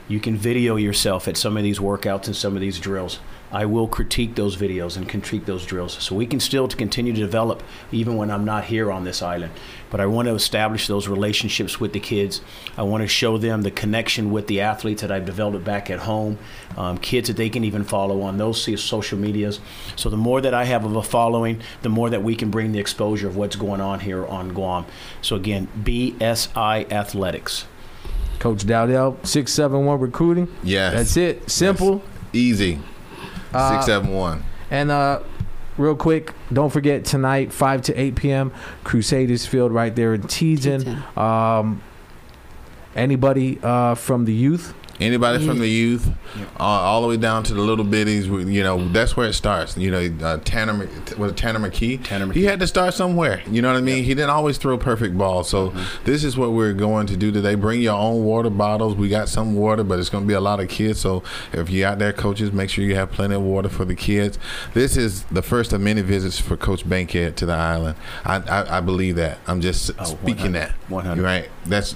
You 0.08 0.18
can 0.18 0.36
video 0.36 0.76
yourself 0.76 1.28
at 1.28 1.36
some 1.36 1.56
of 1.56 1.62
these 1.62 1.78
workouts 1.78 2.26
and 2.26 2.34
some 2.34 2.54
of 2.54 2.60
these 2.60 2.80
drills. 2.80 3.20
I 3.52 3.66
will 3.66 3.88
critique 3.88 4.36
those 4.36 4.56
videos 4.56 4.96
and 4.96 5.08
critique 5.08 5.46
those 5.46 5.66
drills. 5.66 5.94
So 6.02 6.14
we 6.14 6.26
can 6.26 6.40
still 6.40 6.68
to 6.68 6.76
continue 6.76 7.12
to 7.12 7.20
develop 7.20 7.62
even 7.90 8.16
when 8.16 8.30
I'm 8.30 8.44
not 8.44 8.64
here 8.64 8.92
on 8.92 9.04
this 9.04 9.22
island. 9.22 9.52
But 9.90 10.00
I 10.00 10.06
want 10.06 10.28
to 10.28 10.34
establish 10.34 10.86
those 10.86 11.08
relationships 11.08 11.80
with 11.80 11.92
the 11.92 12.00
kids. 12.00 12.42
I 12.76 12.82
want 12.82 13.02
to 13.02 13.08
show 13.08 13.38
them 13.38 13.62
the 13.62 13.70
connection 13.70 14.30
with 14.30 14.46
the 14.46 14.60
athletes 14.60 15.02
that 15.02 15.10
I've 15.10 15.26
developed 15.26 15.64
back 15.64 15.90
at 15.90 16.00
home, 16.00 16.38
um, 16.76 16.98
kids 16.98 17.28
that 17.28 17.36
they 17.36 17.50
can 17.50 17.64
even 17.64 17.82
follow 17.82 18.22
on 18.22 18.38
those 18.38 18.60
social 18.80 19.18
medias. 19.18 19.60
So 19.96 20.08
the 20.08 20.16
more 20.16 20.40
that 20.40 20.54
I 20.54 20.64
have 20.64 20.84
of 20.84 20.94
a 20.94 21.02
following, 21.02 21.60
the 21.82 21.88
more 21.88 22.08
that 22.10 22.22
we 22.22 22.36
can 22.36 22.50
bring 22.50 22.72
the 22.72 22.78
exposure 22.78 23.26
of 23.26 23.36
what's 23.36 23.56
going 23.56 23.80
on 23.80 24.00
here 24.00 24.24
on 24.26 24.50
Guam. 24.50 24.86
So 25.22 25.34
again, 25.34 25.68
BSI 25.82 26.90
Athletics. 26.92 27.66
Coach 28.38 28.64
Dowdell, 28.64 29.18
671 29.22 30.00
recruiting. 30.00 30.48
Yeah. 30.62 30.90
That's 30.90 31.16
it. 31.16 31.50
Simple. 31.50 31.96
Yes. 31.96 32.04
Easy. 32.32 32.78
Uh, 33.52 33.74
Six 33.74 33.86
seven 33.86 34.10
one. 34.10 34.44
And 34.70 34.90
uh, 34.90 35.20
real 35.76 35.96
quick, 35.96 36.34
don't 36.52 36.70
forget 36.70 37.04
tonight, 37.04 37.52
five 37.52 37.82
to 37.82 37.94
eight 38.00 38.14
p.m. 38.14 38.52
Crusaders 38.84 39.46
Field 39.46 39.72
right 39.72 39.94
there 39.94 40.14
in 40.14 40.22
Teton. 40.22 41.02
Um, 41.16 41.82
anybody 42.94 43.58
uh, 43.62 43.94
from 43.94 44.24
the 44.24 44.32
youth 44.32 44.74
Anybody 45.00 45.44
from 45.46 45.58
the 45.58 45.68
youth, 45.68 46.08
uh, 46.58 46.62
all 46.62 47.00
the 47.00 47.08
way 47.08 47.16
down 47.16 47.42
to 47.44 47.54
the 47.54 47.62
little 47.62 47.84
bitties, 47.84 48.26
you 48.52 48.62
know, 48.62 48.86
that's 48.88 49.16
where 49.16 49.26
it 49.28 49.32
starts. 49.32 49.76
You 49.76 49.90
know, 49.90 50.26
uh, 50.26 50.38
Tanner 50.44 50.88
was 51.16 51.32
Tanner 51.32 51.58
McKee. 51.58 52.04
Tanner 52.04 52.26
McKee. 52.26 52.34
He 52.34 52.44
had 52.44 52.60
to 52.60 52.66
start 52.66 52.92
somewhere. 52.92 53.42
You 53.50 53.62
know 53.62 53.72
what 53.72 53.78
I 53.78 53.80
mean? 53.80 54.04
He 54.04 54.14
didn't 54.14 54.30
always 54.30 54.58
throw 54.58 54.76
perfect 54.76 55.16
balls. 55.16 55.48
So 55.48 55.70
mm-hmm. 55.70 56.04
this 56.04 56.22
is 56.22 56.36
what 56.36 56.52
we're 56.52 56.74
going 56.74 57.06
to 57.06 57.16
do 57.16 57.32
today. 57.32 57.54
Bring 57.54 57.80
your 57.80 57.94
own 57.94 58.24
water 58.24 58.50
bottles. 58.50 58.94
We 58.94 59.08
got 59.08 59.30
some 59.30 59.54
water, 59.54 59.84
but 59.84 59.98
it's 59.98 60.10
going 60.10 60.24
to 60.24 60.28
be 60.28 60.34
a 60.34 60.40
lot 60.40 60.60
of 60.60 60.68
kids. 60.68 61.00
So 61.00 61.22
if 61.52 61.70
you're 61.70 61.88
out 61.88 61.98
there, 61.98 62.12
coaches, 62.12 62.52
make 62.52 62.68
sure 62.68 62.84
you 62.84 62.94
have 62.96 63.10
plenty 63.10 63.34
of 63.34 63.42
water 63.42 63.70
for 63.70 63.86
the 63.86 63.94
kids. 63.94 64.38
This 64.74 64.98
is 64.98 65.24
the 65.24 65.42
first 65.42 65.72
of 65.72 65.80
many 65.80 66.02
visits 66.02 66.38
for 66.38 66.58
Coach 66.58 66.86
Bankhead 66.86 67.38
to 67.38 67.46
the 67.46 67.54
island. 67.54 67.96
I, 68.24 68.36
I, 68.36 68.78
I 68.78 68.80
believe 68.80 69.16
that. 69.16 69.38
I'm 69.46 69.62
just 69.62 69.92
oh, 69.98 70.04
speaking 70.04 70.52
100, 70.52 70.54
that. 70.54 70.72
100. 70.90 71.22
Right. 71.22 71.48
That's 71.64 71.94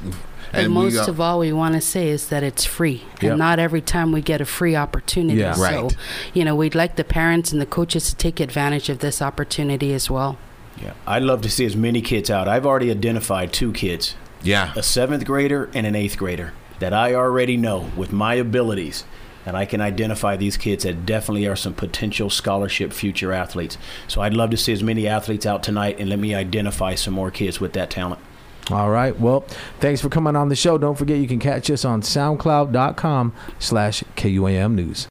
and, 0.57 0.67
and 0.67 0.75
most 0.75 1.09
of 1.09 1.21
all, 1.21 1.39
we 1.39 1.53
want 1.53 1.75
to 1.75 1.81
say 1.81 2.09
is 2.09 2.29
that 2.29 2.43
it's 2.43 2.65
free, 2.65 3.05
yep. 3.21 3.33
and 3.33 3.39
not 3.39 3.59
every 3.59 3.81
time 3.81 4.13
we 4.13 4.21
get 4.21 4.41
a 4.41 4.45
free 4.45 4.77
opportunity. 4.77 5.41
Yeah. 5.41 5.53
So, 5.53 5.63
right. 5.63 5.97
you 6.33 6.45
know, 6.45 6.55
we'd 6.55 6.75
like 6.75 6.97
the 6.97 7.05
parents 7.05 7.53
and 7.53 7.61
the 7.61 7.67
coaches 7.67 8.11
to 8.11 8.17
take 8.17 8.41
advantage 8.41 8.89
of 8.89 8.99
this 9.01 9.21
opportunity 9.21 9.93
as 9.93 10.11
well. 10.11 10.39
Yeah, 10.81 10.95
I'd 11.07 11.23
love 11.23 11.43
to 11.43 11.51
see 11.51 11.65
as 11.65 11.77
many 11.77 12.01
kids 12.01 12.31
out. 12.31 12.49
I've 12.49 12.67
already 12.67 12.91
identified 12.91 13.53
two 13.53 13.73
kids, 13.73 14.17
Yeah. 14.43 14.73
a 14.77 14.83
seventh 14.83 15.25
grader 15.25 15.71
and 15.75 15.87
an 15.87 15.95
eighth 15.95 16.17
grader, 16.17 16.53
that 16.79 16.93
I 16.93 17.15
already 17.15 17.57
know 17.57 17.91
with 17.97 18.13
my 18.13 18.35
abilities. 18.35 19.05
And 19.47 19.59
I 19.59 19.67
can 19.67 19.83
identify 19.83 20.37
these 20.37 20.57
kids 20.57 20.85
that 20.85 21.05
definitely 21.05 21.47
are 21.47 21.55
some 21.55 21.75
potential 21.75 22.31
scholarship 22.31 22.95
future 22.95 23.31
athletes. 23.31 23.77
So 24.09 24.23
I'd 24.23 24.33
love 24.33 24.49
to 24.51 24.57
see 24.57 24.73
as 24.73 24.83
many 24.83 25.07
athletes 25.07 25.45
out 25.45 25.63
tonight 25.63 25.97
and 25.99 26.09
let 26.09 26.19
me 26.19 26.35
identify 26.35 26.95
some 26.95 27.13
more 27.13 27.31
kids 27.31 27.61
with 27.61 27.75
that 27.75 27.91
talent. 27.91 28.23
All 28.71 28.91
right. 28.91 29.19
Well, 29.19 29.41
thanks 29.81 30.01
for 30.01 30.09
coming 30.09 30.37
on 30.37 30.49
the 30.49 30.57
show. 30.57 30.79
Don't 30.79 30.97
forget 30.97 31.19
you 31.19 31.29
can 31.29 31.39
catch 31.39 31.71
us 31.71 31.85
on 31.85 32.01
soundcloud.com 32.01 33.35
slash 33.59 34.03
KUAM 34.17 34.75
News. 34.75 35.03